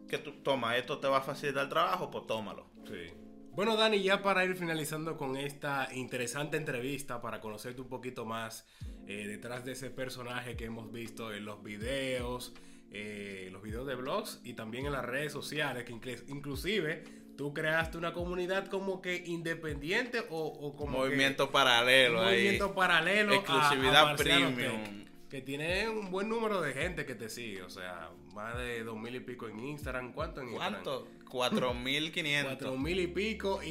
que 0.10 0.17
tú 0.17 0.32
toma, 0.43 0.76
esto 0.76 0.98
te 1.00 1.08
va 1.08 1.17
a 1.19 1.22
facilitar 1.22 1.63
el 1.63 1.69
trabajo, 1.69 2.10
pues 2.12 2.28
tómalo. 2.28 2.65
Sí. 2.88 3.13
Bueno, 3.52 3.76
Dani, 3.78 4.02
ya 4.02 4.22
para 4.22 4.43
ir 4.45 4.56
finalizando 4.56 5.17
con 5.17 5.36
esta 5.38 5.89
interesante 5.93 6.58
entrevista, 6.58 7.22
para 7.22 7.39
conocerte 7.41 7.82
un 7.82 7.89
poquito 7.89 8.26
más 8.26 8.65
eh, 9.08 9.26
detrás 9.28 9.65
de 9.65 9.74
ese 9.74 9.89
personaje 9.89 10.56
que 10.56 10.65
hemos 10.65 10.91
visto 10.91 11.34
en 11.34 11.45
los 11.45 11.62
videos, 11.63 12.54
eh, 12.91 13.50
los 13.52 13.62
videos 13.62 13.86
de 13.88 13.95
blogs 13.95 14.39
y 14.43 14.54
también 14.54 14.86
en 14.86 14.93
las 14.93 15.06
redes 15.06 15.32
sociales, 15.32 15.84
que 15.84 15.93
inclu- 15.93 16.24
inclusive 16.28 17.04
tú 17.38 17.54
creaste 17.54 17.98
una 17.98 18.13
comunidad 18.13 18.67
como 18.67 19.02
que 19.02 19.24
independiente 19.26 20.19
o, 20.30 20.45
o 20.45 20.76
como 20.76 20.93
que- 20.93 20.98
Movimiento 21.08 21.52
paralelo 21.52 22.22
ahí. 22.22 22.36
movimiento 22.36 22.74
paralelo 22.76 23.34
Exclusividad 23.34 24.10
a 24.12 24.15
premium. 24.15 25.06
Que 25.30 25.42
tiene 25.44 25.88
un 25.89 26.10
buen 26.10 26.28
número 26.28 26.60
de 26.60 26.74
gente 26.74 27.06
que 27.06 27.13
te 27.13 27.30
sigue, 27.30 27.62
o 27.62 27.70
sea, 27.70 28.10
más 28.34 28.58
de 28.58 28.84
dos 28.84 28.98
mil 28.98 29.13
y 29.15 29.20
pico 29.20 29.48
en 29.48 29.60
Instagram, 29.60 30.12
¿cuánto 30.12 30.42
en 30.42 30.50
Instagram? 30.50 30.84
¿Cuánto? 30.84 31.08
4500. 31.30 32.48
Cuatro 32.58 32.78
mil 32.78 33.00
y 33.00 33.08
pico 33.08 33.62
y, 33.63 33.68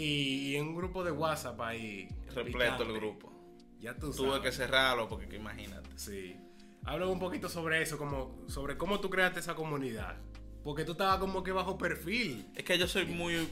y 0.50 0.56
en 0.56 0.68
un 0.68 0.76
grupo 0.76 1.02
de 1.02 1.10
WhatsApp 1.10 1.60
ahí. 1.60 2.08
Repleto 2.32 2.84
el 2.84 2.92
grupo. 2.92 3.32
Ya 3.80 3.94
tú 3.94 4.12
Tuve 4.12 4.28
sabes. 4.28 4.42
que 4.42 4.52
cerrarlo 4.52 5.08
porque 5.08 5.28
que 5.28 5.36
imagínate. 5.36 5.88
Sí. 5.96 6.36
Habla 6.84 7.06
un 7.08 7.18
poquito 7.18 7.48
sobre 7.48 7.82
eso, 7.82 7.98
como 7.98 8.38
sobre 8.48 8.76
cómo 8.76 9.00
tú 9.00 9.10
creaste 9.10 9.40
esa 9.40 9.54
comunidad. 9.56 10.16
Porque 10.62 10.84
tú 10.84 10.92
estabas 10.92 11.18
como 11.18 11.42
que 11.42 11.50
bajo 11.52 11.76
perfil. 11.76 12.46
Es 12.54 12.62
que 12.64 12.78
yo 12.78 12.86
soy 12.86 13.04
muy 13.06 13.48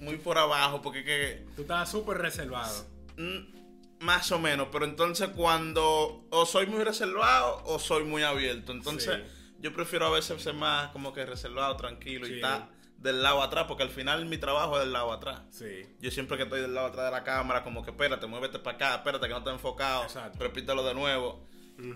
muy 0.00 0.16
por 0.16 0.36
abajo 0.36 0.82
porque 0.82 1.04
que 1.04 1.46
Tú 1.54 1.62
estabas 1.62 1.88
súper 1.90 2.18
reservado. 2.18 2.86
mm, 3.16 3.61
más 4.02 4.30
o 4.32 4.38
menos, 4.38 4.68
pero 4.70 4.84
entonces 4.84 5.28
cuando 5.34 6.26
o 6.30 6.46
soy 6.46 6.66
muy 6.66 6.82
reservado 6.84 7.62
o 7.64 7.78
soy 7.78 8.04
muy 8.04 8.22
abierto, 8.22 8.72
entonces 8.72 9.20
Sí. 9.24 9.54
yo 9.60 9.72
prefiero 9.72 10.06
a 10.06 10.10
veces 10.10 10.42
ser 10.42 10.54
más 10.54 10.90
como 10.92 11.12
que 11.12 11.24
reservado, 11.24 11.76
tranquilo 11.76 12.26
Sí. 12.26 12.32
y 12.32 12.34
estar 12.36 12.68
del 12.98 13.22
lado 13.22 13.42
atrás 13.42 13.64
porque 13.66 13.82
al 13.82 13.90
final 13.90 14.26
mi 14.26 14.38
trabajo 14.38 14.76
es 14.76 14.84
del 14.84 14.92
lado 14.92 15.12
atrás. 15.12 15.40
Sí. 15.50 15.86
Yo 16.00 16.10
siempre 16.10 16.36
que 16.36 16.44
estoy 16.44 16.60
del 16.60 16.72
lado 16.74 16.86
atrás 16.88 17.06
de 17.06 17.10
la 17.10 17.24
cámara, 17.24 17.64
como 17.64 17.82
que 17.84 17.90
espérate, 17.90 18.26
muévete 18.26 18.58
para 18.60 18.76
acá, 18.76 18.94
espérate 18.96 19.26
que 19.26 19.34
no 19.34 19.42
te 19.42 19.50
enfocado, 19.50 20.04
Exacto. 20.04 20.38
repítelo 20.40 20.84
de 20.84 20.94
nuevo. 20.94 21.46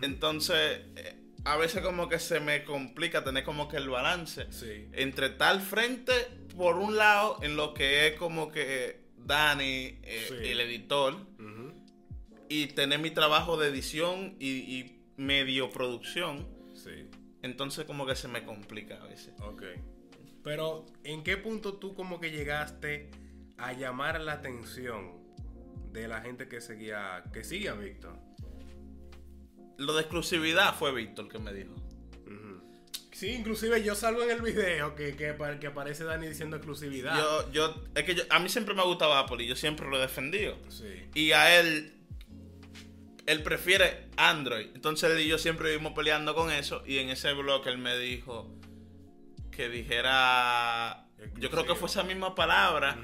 Entonces, 0.03 0.81
eh, 0.97 1.17
a 1.45 1.57
veces 1.57 1.83
como 1.83 2.09
que 2.09 2.19
se 2.19 2.41
me 2.41 2.65
complica 2.65 3.23
tener 3.23 3.45
como 3.45 3.69
que 3.69 3.77
el 3.77 3.89
balance 3.89 4.47
Sí. 4.51 4.89
entre 4.93 5.31
tal 5.31 5.61
frente, 5.61 6.13
por 6.57 6.77
un 6.77 6.97
lado, 6.97 7.39
en 7.43 7.57
lo 7.57 7.73
que 7.75 8.09
es 8.09 8.15
como 8.17 8.51
que 8.51 9.05
Dani, 9.17 9.99
eh, 10.03 10.25
Sí. 10.29 10.35
el 10.51 10.61
editor. 10.61 11.17
Y 12.49 12.69
tener 12.69 12.99
mi 12.99 13.11
trabajo 13.11 13.57
de 13.57 13.69
edición 13.69 14.37
y, 14.39 14.49
y 14.51 15.01
medio 15.17 15.71
producción, 15.71 16.47
Sí. 16.75 17.09
entonces 17.43 17.85
como 17.85 18.07
que 18.07 18.15
se 18.17 18.29
me 18.29 18.45
complica 18.45 19.03
a 19.03 19.07
veces. 19.07 19.35
Ok. 19.41 19.63
Pero, 20.45 20.87
¿en 21.05 21.25
qué 21.25 21.37
punto 21.37 21.75
tú 21.75 21.95
como 21.95 22.21
que 22.21 22.31
llegaste 22.31 23.11
a 23.59 23.73
llamar 23.73 24.21
la 24.21 24.33
atención 24.35 25.13
de 25.93 26.07
la 26.07 26.21
gente 26.21 26.49
que 26.49 26.61
seguía, 26.61 27.25
que 27.33 27.43
sigue 27.43 27.69
a 27.69 27.75
Víctor? 27.75 28.17
Lo 29.79 29.95
de 29.95 30.03
exclusividad 30.03 30.75
fue 30.75 30.95
Víctor 30.95 31.29
que 31.29 31.39
me 31.39 31.53
dijo. 31.53 31.75
Sí, 33.13 33.31
inclusive 33.31 33.83
yo 33.83 33.95
salgo 33.95 34.23
en 34.25 34.31
el 34.31 34.43
video 34.43 34.95
que, 34.95 35.17
que, 35.17 35.35
que 35.59 35.67
aparece 35.67 36.05
Dani 36.05 36.27
diciendo 36.27 36.57
exclusividad. 36.57 37.17
Yo, 37.17 37.51
yo, 37.51 37.85
es 37.95 38.05
que 38.05 38.15
yo, 38.15 38.23
a 38.29 38.39
mí 38.39 38.51
siempre 38.51 38.75
me 38.75 38.83
ha 38.83 38.85
gustado 38.85 39.15
Apple 39.15 39.43
y 39.43 39.47
yo 39.47 39.57
siempre 39.57 39.89
lo 39.89 39.97
he 39.97 40.01
defendido. 40.03 40.59
Sí. 40.69 40.85
Y 41.15 41.33
a 41.33 41.59
él, 41.59 41.95
él 43.27 43.43
prefiere 43.43 44.09
Android. 44.17 44.69
Entonces 44.75 45.11
él 45.11 45.21
y 45.21 45.27
yo 45.29 45.39
siempre 45.39 45.71
vivimos 45.71 45.93
peleando 45.93 46.35
con 46.35 46.51
eso. 46.53 46.83
Y 46.87 46.99
en 46.99 47.11
ese 47.11 47.33
blog 47.33 47.67
él 47.69 47.79
me 47.79 47.97
dijo 47.99 48.51
que 49.51 49.69
dijera, 49.69 51.07
yo 51.37 51.51
creo 51.51 51.67
que 51.67 51.75
fue 51.75 51.89
esa 51.89 52.03
misma 52.03 52.35
palabra. 52.35 52.97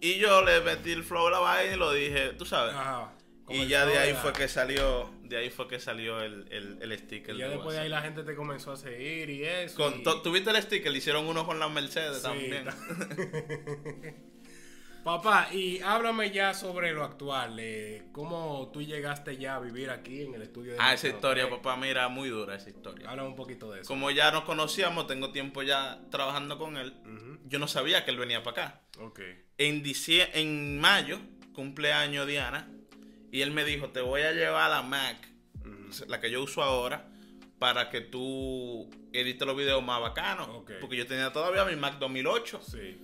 Y 0.00 0.18
yo 0.18 0.42
le 0.44 0.60
metí 0.60 0.92
el 0.92 1.02
flow 1.02 1.26
a 1.26 1.30
la 1.30 1.38
vaina 1.40 1.74
y 1.74 1.78
lo 1.78 1.92
dije, 1.92 2.30
tú 2.38 2.44
sabes. 2.44 2.74
Ajá. 2.74 3.12
Y 3.50 3.66
ya 3.66 3.86
de 3.86 3.96
ahí 3.98 4.12
fue 4.14 4.34
que 4.34 4.46
salió, 4.46 5.10
de 5.22 5.38
ahí 5.38 5.48
fue 5.48 5.66
que 5.68 5.80
salió 5.80 6.20
el, 6.20 6.46
el, 6.50 6.78
el 6.82 6.98
sticker. 6.98 7.34
Y 7.34 7.38
ya 7.38 7.46
de 7.48 7.54
después 7.54 7.74
de 7.74 7.82
ahí 7.82 7.88
la 7.88 8.02
gente 8.02 8.22
te 8.22 8.34
comenzó 8.36 8.72
a 8.72 8.76
seguir 8.76 9.30
y 9.30 9.42
eso. 9.44 9.74
Con, 9.76 10.00
y- 10.00 10.22
¿Tuviste 10.22 10.50
el 10.50 10.62
sticker? 10.62 10.92
Le 10.92 10.98
hicieron 10.98 11.26
uno 11.26 11.46
con 11.46 11.58
la 11.58 11.68
Mercedes 11.70 12.18
Sí, 12.18 12.22
también. 12.22 12.66
Papá, 15.04 15.48
y 15.52 15.80
háblame 15.80 16.30
ya 16.30 16.52
sobre 16.52 16.92
lo 16.92 17.02
actual. 17.04 17.56
eh, 17.60 18.08
¿Cómo 18.12 18.70
tú 18.72 18.82
llegaste 18.82 19.36
ya 19.38 19.56
a 19.56 19.60
vivir 19.60 19.90
aquí 19.90 20.22
en 20.22 20.34
el 20.34 20.42
estudio 20.42 20.72
de 20.72 20.78
Ah, 20.80 20.92
esa 20.92 21.08
historia, 21.08 21.44
Eh, 21.44 21.46
papá, 21.46 21.76
mira, 21.76 22.08
muy 22.08 22.28
dura 22.28 22.56
esa 22.56 22.68
historia. 22.68 23.08
Háblame 23.08 23.28
un 23.30 23.36
poquito 23.36 23.70
de 23.72 23.80
eso. 23.80 23.88
Como 23.88 24.10
ya 24.10 24.30
nos 24.30 24.44
conocíamos, 24.44 25.06
tengo 25.06 25.32
tiempo 25.32 25.62
ya 25.62 26.00
trabajando 26.10 26.58
con 26.58 26.76
él. 26.76 26.94
Yo 27.46 27.58
no 27.58 27.68
sabía 27.68 28.04
que 28.04 28.10
él 28.10 28.18
venía 28.18 28.42
para 28.42 28.66
acá. 28.66 28.82
Ok. 29.00 29.20
En, 29.56 29.82
en 30.34 30.78
mayo, 30.80 31.18
cumpleaños 31.54 32.26
Diana, 32.26 32.70
y 33.32 33.40
él 33.40 33.50
me 33.52 33.64
dijo, 33.64 33.90
te 33.90 34.00
voy 34.02 34.22
a 34.22 34.32
llevar 34.32 34.68
la 34.70 34.82
Mac, 34.82 35.16
la 36.06 36.20
que 36.20 36.30
yo 36.30 36.42
uso 36.42 36.62
ahora, 36.62 37.08
para 37.58 37.88
que 37.88 38.00
tú 38.02 38.90
edites 39.12 39.46
los 39.46 39.56
videos 39.56 39.82
más 39.82 40.00
bacanos. 40.02 40.48
Ok. 40.50 40.72
Porque 40.80 40.96
yo 40.96 41.06
tenía 41.06 41.32
todavía 41.32 41.64
mi 41.64 41.76
Mac 41.76 41.98
2008. 41.98 42.60
Sí. 42.62 43.00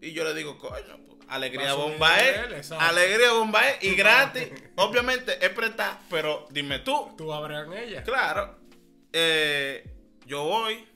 Y 0.00 0.12
yo 0.12 0.24
le 0.24 0.34
digo, 0.34 0.58
coño, 0.58 0.98
pues, 1.06 1.17
alegría 1.28 1.66
Va 1.66 1.70
a 1.72 1.74
subir 1.74 1.90
bomba 1.92 2.20
el 2.20 2.34
nivel, 2.36 2.52
es, 2.52 2.58
exacto. 2.58 2.84
alegría 2.84 3.32
bomba 3.32 3.68
es, 3.70 3.84
y 3.84 3.94
gratis. 3.94 4.48
Obviamente 4.76 5.44
es 5.44 5.50
prestar, 5.50 5.98
pero 6.10 6.46
dime 6.50 6.78
tú, 6.80 7.14
¿Tú 7.16 7.32
abres 7.32 7.66
en 7.66 7.72
ella? 7.72 8.02
claro. 8.02 8.58
eh, 9.12 9.88
yo 10.26 10.44
voy, 10.44 10.86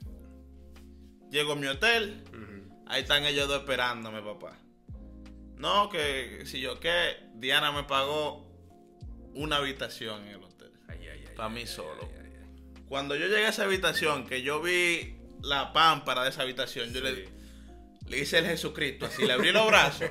llego 1.30 1.52
a 1.52 1.56
mi 1.56 1.66
hotel, 1.66 2.22
ahí 2.86 3.02
están 3.02 3.24
ellos 3.24 3.48
dos 3.48 3.60
esperándome, 3.60 4.20
papá. 4.22 4.58
No, 5.56 5.88
que 5.88 6.42
si 6.44 6.60
yo 6.60 6.78
qué, 6.80 7.16
Diana 7.34 7.72
me 7.72 7.84
pagó 7.84 8.46
una 9.34 9.56
habitación 9.56 10.22
en 10.26 10.34
el 10.34 10.42
hotel. 10.42 10.72
Ay, 10.88 10.98
ay, 11.08 11.24
ay, 11.28 11.34
Para 11.36 11.48
mí 11.48 11.60
ay, 11.60 11.66
solo. 11.66 12.02
ay, 12.02 12.20
ay, 12.24 12.32
ay. 12.42 12.82
Cuando 12.88 13.14
yo 13.16 13.26
llegué 13.26 13.46
a 13.46 13.50
esa 13.50 13.64
habitación, 13.64 14.26
que 14.26 14.42
yo 14.42 14.60
vi 14.60 15.16
la 15.40 15.72
pámpara 15.72 16.24
de 16.24 16.30
esa 16.30 16.42
habitación, 16.42 16.92
yo 16.92 17.00
le, 17.00 17.28
le 18.06 18.18
hice 18.18 18.38
el 18.38 18.46
Jesucristo, 18.46 19.06
así 19.06 19.24
le 19.26 19.32
abrí 19.32 19.52
los 19.52 19.66
brazos. 19.66 20.08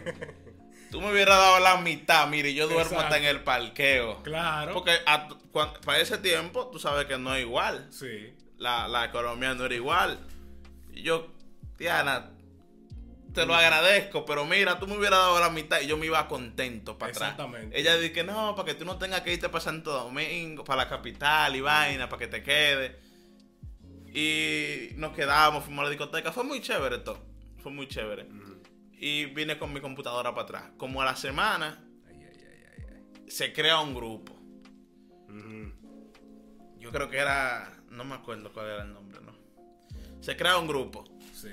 Tú 0.90 1.00
me 1.00 1.12
hubieras 1.12 1.38
dado 1.38 1.60
la 1.60 1.78
mitad, 1.78 2.28
mire, 2.28 2.54
yo 2.54 2.66
duermo 2.68 2.82
Exacto. 2.82 3.04
hasta 3.06 3.18
en 3.18 3.24
el 3.26 3.44
parqueo. 3.44 4.22
Claro. 4.24 4.74
Porque 4.74 4.92
a- 5.06 5.30
para 5.86 6.00
ese 6.00 6.18
tiempo, 6.18 6.70
tú 6.72 6.80
sabes 6.80 7.06
que 7.06 7.18
no 7.18 7.34
es 7.36 7.42
igual. 7.44 7.88
Sí. 7.92 8.34
La, 8.58 8.88
la 8.90 9.06
economía 9.06 9.54
no 9.54 9.66
era 9.66 9.76
igual. 9.76 10.20
Y 10.92 11.04
yo, 11.04 11.32
Diana, 11.78 12.32
te 13.34 13.46
lo 13.46 13.56
agradezco, 13.56 14.26
pero 14.26 14.44
mira, 14.46 14.78
tú 14.80 14.88
me 14.88 14.98
hubieras 14.98 15.20
dado 15.20 15.40
la 15.40 15.50
mitad 15.50 15.80
y 15.80 15.88
yo 15.88 15.96
me 15.98 16.08
iba 16.08 16.28
contento 16.28 16.98
para 16.98 17.12
atrás. 17.14 17.30
Exactamente. 17.32 17.80
Ella 17.80 17.96
dice 17.96 18.12
que 18.12 18.24
no, 18.26 18.54
para 18.56 18.66
que 18.66 18.74
tú 18.74 18.84
no 18.84 18.98
tengas 18.98 19.22
que 19.22 19.32
irte 19.32 19.48
para 19.48 19.64
Santo 19.64 19.92
Domingo, 19.92 20.66
para 20.66 20.84
la 20.84 20.90
capital 20.90 21.56
y 21.56 21.62
vaina, 21.62 22.10
para 22.10 22.20
que 22.20 22.28
te 22.28 22.44
quedes. 22.44 22.92
Y 24.14 24.90
nos 24.96 25.14
quedamos, 25.16 25.64
fuimos 25.64 25.82
a 25.82 25.86
la 25.86 25.90
discoteca. 25.92 26.32
Fue 26.34 26.44
muy 26.44 26.60
chévere 26.62 26.98
todo. 26.98 27.31
Fue 27.62 27.72
muy 27.72 27.88
chévere. 27.88 28.28
Y 28.94 29.26
vine 29.26 29.58
con 29.58 29.74
mi 29.74 29.82
computadora 29.82 30.32
para 30.32 30.44
atrás. 30.44 30.64
Como 30.78 31.02
a 31.02 31.06
la 31.06 31.16
semana, 31.16 31.84
Ay, 32.08 32.16
ay, 32.24 32.38
ay, 32.40 32.64
ay, 32.78 33.04
ay. 33.24 33.30
se 33.32 33.52
crea 33.54 33.80
un 33.80 33.94
grupo. 33.96 34.38
Yo 36.78 36.92
creo 36.92 37.10
que 37.10 37.18
era. 37.18 37.78
No 37.90 38.04
me 38.04 38.16
acuerdo 38.16 38.52
cuál 38.52 38.68
era 38.68 38.84
el 38.84 38.94
nombre, 38.94 39.20
¿no? 39.22 39.34
Se 40.22 40.36
crea 40.36 40.58
un 40.58 40.68
grupo 40.68 41.04
Sí. 41.34 41.50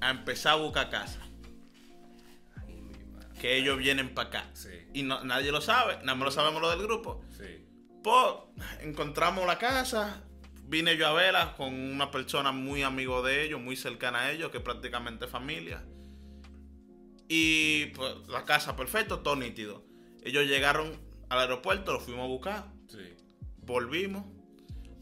a 0.00 0.10
empezar 0.10 0.52
a 0.54 0.56
buscar 0.56 0.90
casa. 0.90 1.20
Ay, 2.56 2.74
mi 2.82 3.04
madre. 3.04 3.28
Que 3.40 3.56
ellos 3.56 3.78
vienen 3.78 4.12
para 4.14 4.28
acá. 4.28 4.50
Sí. 4.52 4.68
Y 4.92 5.02
no- 5.02 5.22
nadie 5.24 5.52
lo 5.52 5.60
sabe, 5.60 5.96
nada 5.98 6.14
más 6.14 6.26
lo 6.26 6.30
sabemos 6.30 6.60
lo 6.60 6.70
del 6.70 6.82
grupo. 6.82 7.22
Sí. 7.36 7.66
Pues 8.02 8.24
encontramos 8.80 9.46
la 9.46 9.58
casa. 9.58 10.22
Vine 10.70 10.96
yo 10.96 11.08
a 11.08 11.12
verla 11.12 11.56
con 11.56 11.74
una 11.74 12.12
persona 12.12 12.52
muy 12.52 12.82
amigo 12.84 13.22
de 13.22 13.42
ellos, 13.44 13.60
muy 13.60 13.74
cercana 13.74 14.20
a 14.20 14.30
ellos, 14.30 14.52
que 14.52 14.58
es 14.58 14.62
prácticamente 14.62 15.26
familia. 15.26 15.84
Y 17.28 17.86
pues 17.86 18.14
la 18.28 18.44
casa 18.44 18.76
perfecto, 18.76 19.18
todo 19.18 19.34
nítido. 19.34 19.84
Ellos 20.22 20.46
llegaron 20.46 20.92
al 21.28 21.40
aeropuerto, 21.40 21.92
lo 21.92 22.00
fuimos 22.00 22.24
a 22.24 22.28
buscar. 22.28 22.64
Sí. 22.88 23.16
volvimos, 23.62 24.24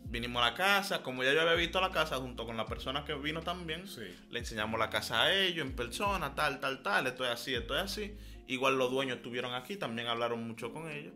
vinimos 0.05 0.43
a 0.43 0.51
la 0.51 0.55
casa, 0.55 1.03
como 1.03 1.23
ya 1.23 1.33
yo 1.33 1.41
había 1.41 1.55
visto 1.55 1.81
la 1.81 1.91
casa 1.91 2.17
junto 2.17 2.45
con 2.45 2.57
la 2.57 2.67
persona 2.67 3.05
que 3.05 3.15
vino 3.15 3.41
también, 3.41 3.87
Sí. 3.87 4.03
le 4.31 4.39
enseñamos 4.41 4.79
la 4.79 4.91
casa 4.91 5.23
a 5.23 5.35
ellos 5.35 5.67
en 5.67 5.75
persona, 5.75 6.35
tal, 6.35 6.61
tal, 6.61 6.83
tal, 6.83 7.07
esto 7.07 7.25
es 7.25 7.31
así, 7.31 7.55
esto 7.55 7.75
es 7.77 7.83
así. 7.83 8.15
Igual 8.47 8.77
los 8.79 8.91
dueños 8.91 9.19
estuvieron 9.19 9.55
aquí, 9.55 9.77
también 9.77 10.09
hablaron 10.09 10.47
mucho 10.47 10.73
con 10.73 10.91
ellos. 10.91 11.15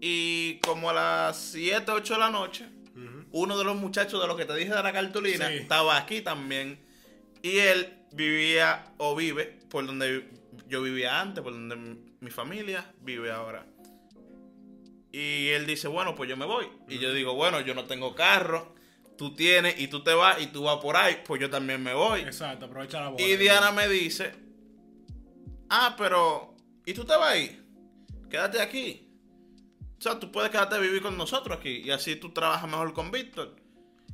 Y 0.00 0.58
como 0.60 0.90
a 0.90 0.92
las 0.94 1.36
7, 1.38 1.92
8 1.92 2.14
de 2.14 2.20
la 2.20 2.30
noche. 2.30 2.68
Uno 3.32 3.56
de 3.58 3.64
los 3.64 3.76
muchachos 3.76 4.20
de 4.20 4.26
los 4.28 4.36
que 4.36 4.44
te 4.44 4.54
dije 4.54 4.72
de 4.74 4.82
la 4.82 4.92
cartulina 4.92 5.48
Sí. 5.48 5.54
estaba 5.54 5.96
aquí 5.96 6.20
también. 6.20 6.78
Y 7.42 7.58
él 7.58 7.98
vivía 8.12 8.84
o 8.98 9.16
vive 9.16 9.58
por 9.70 9.86
donde 9.86 10.28
yo 10.68 10.82
vivía 10.82 11.20
antes, 11.20 11.42
por 11.42 11.52
donde 11.52 11.76
mi- 11.76 11.98
mi 12.20 12.30
familia 12.30 12.92
vive 13.00 13.30
ahora. 13.32 13.66
Y 15.12 15.48
él 15.48 15.66
dice, 15.66 15.88
bueno, 15.88 16.14
pues 16.14 16.28
yo 16.30 16.36
me 16.36 16.46
voy. 16.46 16.66
Y 16.88 16.98
yo 16.98 17.12
digo, 17.12 17.34
bueno, 17.34 17.60
yo 17.60 17.74
no 17.74 17.84
tengo 17.84 18.14
carro, 18.14 18.74
tú 19.18 19.34
tienes 19.34 19.78
y 19.78 19.88
tú 19.88 20.02
te 20.02 20.14
vas 20.14 20.40
y 20.40 20.46
tú 20.46 20.62
vas 20.64 20.76
por 20.78 20.96
ahí, 20.96 21.18
pues 21.26 21.40
yo 21.40 21.50
también 21.50 21.82
me 21.82 21.92
voy. 21.94 22.20
Exacto, 22.20 22.66
aprovecha 22.66 23.00
la 23.00 23.08
boda. 23.10 23.22
Y 23.22 23.36
Diana 23.36 23.72
me 23.72 23.88
dice, 23.88 24.32
ah, 25.68 25.94
pero, 25.98 26.56
¿y 26.86 26.94
tú 26.94 27.04
te 27.04 27.14
vas 27.16 27.32
ahí? 27.32 27.58
Quédate 28.30 28.60
aquí. 28.60 29.08
O 30.02 30.04
sea, 30.04 30.18
tú 30.18 30.32
puedes 30.32 30.50
quedarte 30.50 30.74
a 30.74 30.78
vivir 30.78 31.00
con 31.00 31.16
nosotros 31.16 31.58
aquí 31.58 31.76
y 31.84 31.92
así 31.92 32.16
tú 32.16 32.30
trabajas 32.32 32.68
mejor 32.68 32.92
con 32.92 33.12
Víctor. 33.12 33.54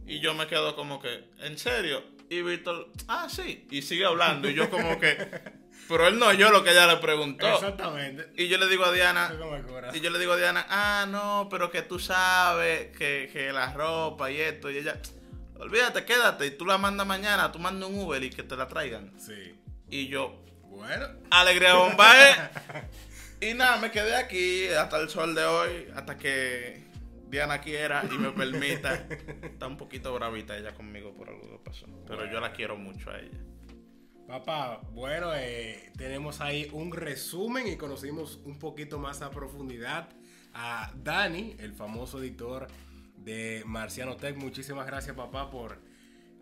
Y 0.06 0.20
yo 0.20 0.34
me 0.34 0.46
quedo 0.46 0.76
como 0.76 1.00
que, 1.00 1.30
¿en 1.38 1.56
serio? 1.56 2.04
Y 2.28 2.42
Víctor, 2.42 2.92
ah, 3.08 3.26
sí. 3.30 3.66
Y 3.70 3.80
sigue 3.80 4.04
hablando 4.04 4.50
y 4.50 4.54
yo 4.54 4.68
como 4.68 5.00
que, 5.00 5.16
pero 5.88 6.06
él 6.06 6.18
no 6.18 6.30
yo 6.34 6.50
lo 6.50 6.62
que 6.62 6.72
ella 6.72 6.86
le 6.86 6.98
preguntó. 6.98 7.48
Exactamente. 7.54 8.30
Y 8.36 8.48
yo 8.48 8.58
le 8.58 8.68
digo 8.68 8.84
a 8.84 8.92
Diana, 8.92 9.32
y 9.94 10.00
yo 10.00 10.10
le 10.10 10.18
digo 10.18 10.34
a 10.34 10.36
Diana, 10.36 10.66
ah, 10.68 11.06
no, 11.08 11.48
pero 11.50 11.70
que 11.70 11.80
tú 11.80 11.98
sabes 11.98 12.94
que, 12.94 13.30
que 13.32 13.50
la 13.50 13.72
ropa 13.72 14.30
y 14.30 14.42
esto. 14.42 14.70
Y 14.70 14.76
ella, 14.76 15.00
olvídate, 15.58 16.04
quédate. 16.04 16.48
Y 16.48 16.50
tú 16.50 16.66
la 16.66 16.76
mandas 16.76 17.06
mañana, 17.06 17.50
tú 17.50 17.60
mandas 17.60 17.88
un 17.88 17.98
Uber 17.98 18.22
y 18.22 18.28
que 18.28 18.42
te 18.42 18.56
la 18.58 18.68
traigan. 18.68 19.18
Sí. 19.18 19.58
Y 19.88 20.08
yo, 20.08 20.44
Bueno. 20.64 21.06
alegría 21.30 21.76
bombae. 21.76 22.50
y 23.40 23.54
nada, 23.54 23.78
me 23.78 23.90
quedé 23.90 24.16
aquí 24.16 24.66
hasta 24.68 25.00
el 25.00 25.08
sol 25.08 25.34
de 25.34 25.44
hoy, 25.44 25.88
hasta 25.94 26.16
que 26.16 26.88
Diana 27.30 27.60
quiera 27.60 28.04
y 28.10 28.18
me 28.18 28.30
permita. 28.32 28.94
Está 29.42 29.66
un 29.66 29.76
poquito 29.76 30.12
bravita 30.14 30.56
ella 30.56 30.74
conmigo 30.74 31.14
por 31.14 31.28
algo 31.28 31.42
que 31.42 31.58
pasó. 31.58 31.86
Pero 32.06 32.30
yo 32.30 32.40
la 32.40 32.52
quiero 32.52 32.76
mucho 32.76 33.10
a 33.10 33.18
ella. 33.18 33.38
Papá, 34.26 34.82
bueno, 34.92 35.32
eh, 35.34 35.90
tenemos 35.96 36.40
ahí 36.40 36.68
un 36.72 36.92
resumen 36.92 37.66
y 37.66 37.76
conocimos 37.76 38.40
un 38.44 38.58
poquito 38.58 38.98
más 38.98 39.22
a 39.22 39.30
profundidad 39.30 40.10
a 40.52 40.92
Dani, 40.96 41.56
el 41.58 41.72
famoso 41.72 42.20
editor 42.20 42.66
de 43.16 43.62
Marciano 43.64 44.16
Tech. 44.16 44.36
Muchísimas 44.36 44.86
gracias, 44.86 45.16
papá, 45.16 45.50
por 45.50 45.80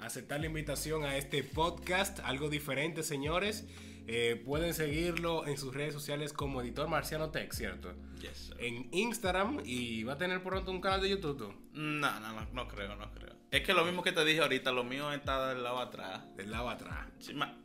aceptar 0.01 0.41
la 0.41 0.47
invitación 0.47 1.05
a 1.05 1.17
este 1.17 1.45
podcast, 1.45 2.21
algo 2.25 2.49
diferente, 2.49 3.03
señores. 3.03 3.67
Eh, 4.09 4.41
pueden 4.45 4.73
seguirlo 4.73 5.47
en 5.47 5.57
sus 5.59 5.75
redes 5.75 5.93
sociales 5.93 6.33
como 6.33 6.61
editor 6.63 6.87
Marciano 6.89 7.31
Tech, 7.31 7.53
¿cierto? 7.53 7.93
Yes. 8.21 8.53
En 8.59 8.89
Instagram 8.93 9.61
y 9.65 10.05
va 10.05 10.13
a 10.15 10.19
tener 10.19 10.43
pronto 10.43 10.71
un 10.71 10.81
canal 10.81 11.01
de 11.01 11.09
YouTube. 11.11 11.37
¿tú? 11.39 11.53
No, 11.73 12.21
no, 12.21 12.33
no, 12.33 12.47
no 12.53 12.69
creo, 12.69 12.95
no 12.97 13.11
creo. 13.13 13.35
Es 13.51 13.63
que 13.63 13.73
lo 13.75 13.85
mismo 13.85 14.03
que 14.03 14.13
te 14.13 14.25
dije 14.25 14.41
ahorita, 14.41 14.71
lo 14.73 14.85
mío 14.85 15.13
está 15.13 15.49
del 15.49 15.63
lado 15.63 15.79
atrás. 15.81 16.23
Del 16.37 16.51
lado 16.51 16.69
atrás. 16.71 17.07
Sí, 17.19 17.35
ma- 17.35 17.57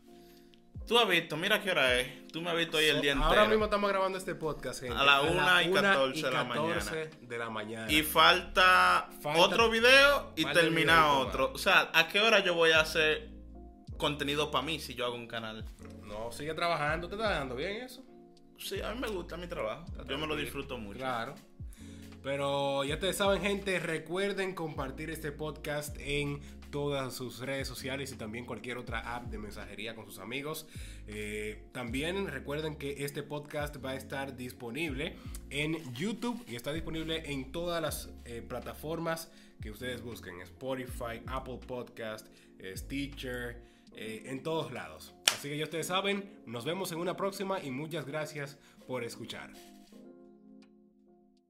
Tú 0.88 0.98
has 0.98 1.08
visto, 1.08 1.38
mira 1.38 1.62
qué 1.62 1.72
hora 1.72 2.00
es. 2.00 2.28
Tú 2.30 2.42
me 2.42 2.50
has 2.50 2.58
visto 2.58 2.78
hoy 2.78 2.86
el 2.86 3.02
día 3.02 3.12
entero. 3.12 3.30
Ahora 3.30 3.46
mismo 3.46 3.66
estamos 3.66 3.90
grabando 3.90 4.18
este 4.18 4.34
podcast, 4.36 4.82
gente. 4.82 4.98
A 4.98 5.04
la 5.04 5.22
una 5.22 5.64
y 5.64 5.70
una 5.70 5.82
14 5.94 6.26
de 6.26 6.32
la 6.32 6.48
14 6.48 7.10
de 7.22 7.38
la 7.38 7.50
mañana. 7.50 7.92
Y 7.92 8.02
falta, 8.04 9.10
Falta- 9.22 9.40
otro 9.40 9.70
video 9.70 10.34
y 10.36 10.44
termina 10.46 11.14
otro. 11.20 11.52
O 11.54 11.58
sea, 11.58 11.92
¿a 11.94 12.08
qué 12.08 12.20
hora 12.20 12.40
yo 12.44 12.56
voy 12.56 12.72
a 12.72 12.82
hacer 12.82 13.30
contenido 14.02 14.50
para 14.50 14.66
mí 14.66 14.80
si 14.80 14.96
yo 14.96 15.06
hago 15.06 15.16
un 15.16 15.28
canal? 15.28 15.64
No, 16.08 16.32
sigue 16.32 16.56
trabajando. 16.56 17.08
¿Te 17.08 17.14
está 17.14 17.30
dando 17.30 17.56
bien 17.56 17.84
eso? 17.84 18.04
Sí, 18.58 18.82
a 18.82 18.94
mí 18.94 19.00
me 19.00 19.08
gusta 19.08 19.38
mi 19.38 19.46
trabajo. 19.46 19.86
Yo 20.10 20.18
me 20.18 20.26
lo 20.26 20.36
disfruto 20.36 20.80
mucho. 20.80 20.98
Claro. 20.98 21.36
Pero 22.24 22.84
ya 22.84 22.96
ustedes 22.96 23.18
saben, 23.18 23.42
gente, 23.42 23.80
recuerden 23.80 24.56
compartir 24.56 25.12
este 25.12 25.32
podcast 25.32 25.96
en 26.00 26.42
todas 26.72 27.14
sus 27.14 27.40
redes 27.40 27.68
sociales 27.68 28.12
y 28.12 28.16
también 28.16 28.46
cualquier 28.46 28.78
otra 28.78 29.16
app 29.16 29.26
de 29.26 29.38
mensajería 29.38 29.94
con 29.94 30.06
sus 30.06 30.18
amigos. 30.18 30.66
Eh, 31.08 31.64
también 31.72 32.28
recuerden 32.28 32.76
que 32.76 33.04
este 33.04 33.22
podcast 33.22 33.84
va 33.86 33.92
a 33.92 33.96
estar 33.96 34.36
disponible 34.36 35.16
en 35.52 35.78
YouTube 35.94 36.44
y 36.48 36.56
está 36.56 36.74
disponible 36.74 37.32
en 37.32 37.52
todas 37.52 37.82
las 37.82 38.10
eh, 38.26 38.42
plataformas 38.42 39.32
que 39.62 39.70
ustedes 39.70 40.02
busquen. 40.02 40.42
Spotify, 40.42 41.22
Apple 41.28 41.60
Podcast, 41.68 42.28
eh, 42.58 42.76
Stitcher, 42.76 43.71
eh, 43.96 44.24
en 44.26 44.44
todos 44.44 44.72
lados. 44.72 45.14
Así 45.34 45.50
que 45.50 45.58
ya 45.58 45.64
ustedes 45.64 45.88
saben, 45.88 46.42
nos 46.46 46.66
vemos 46.66 46.92
en 46.92 47.00
una 47.00 47.16
próxima 47.16 47.62
y 47.62 47.72
muchas 47.72 48.06
gracias 48.06 48.58
por 48.88 49.04
escuchar. 49.04 49.52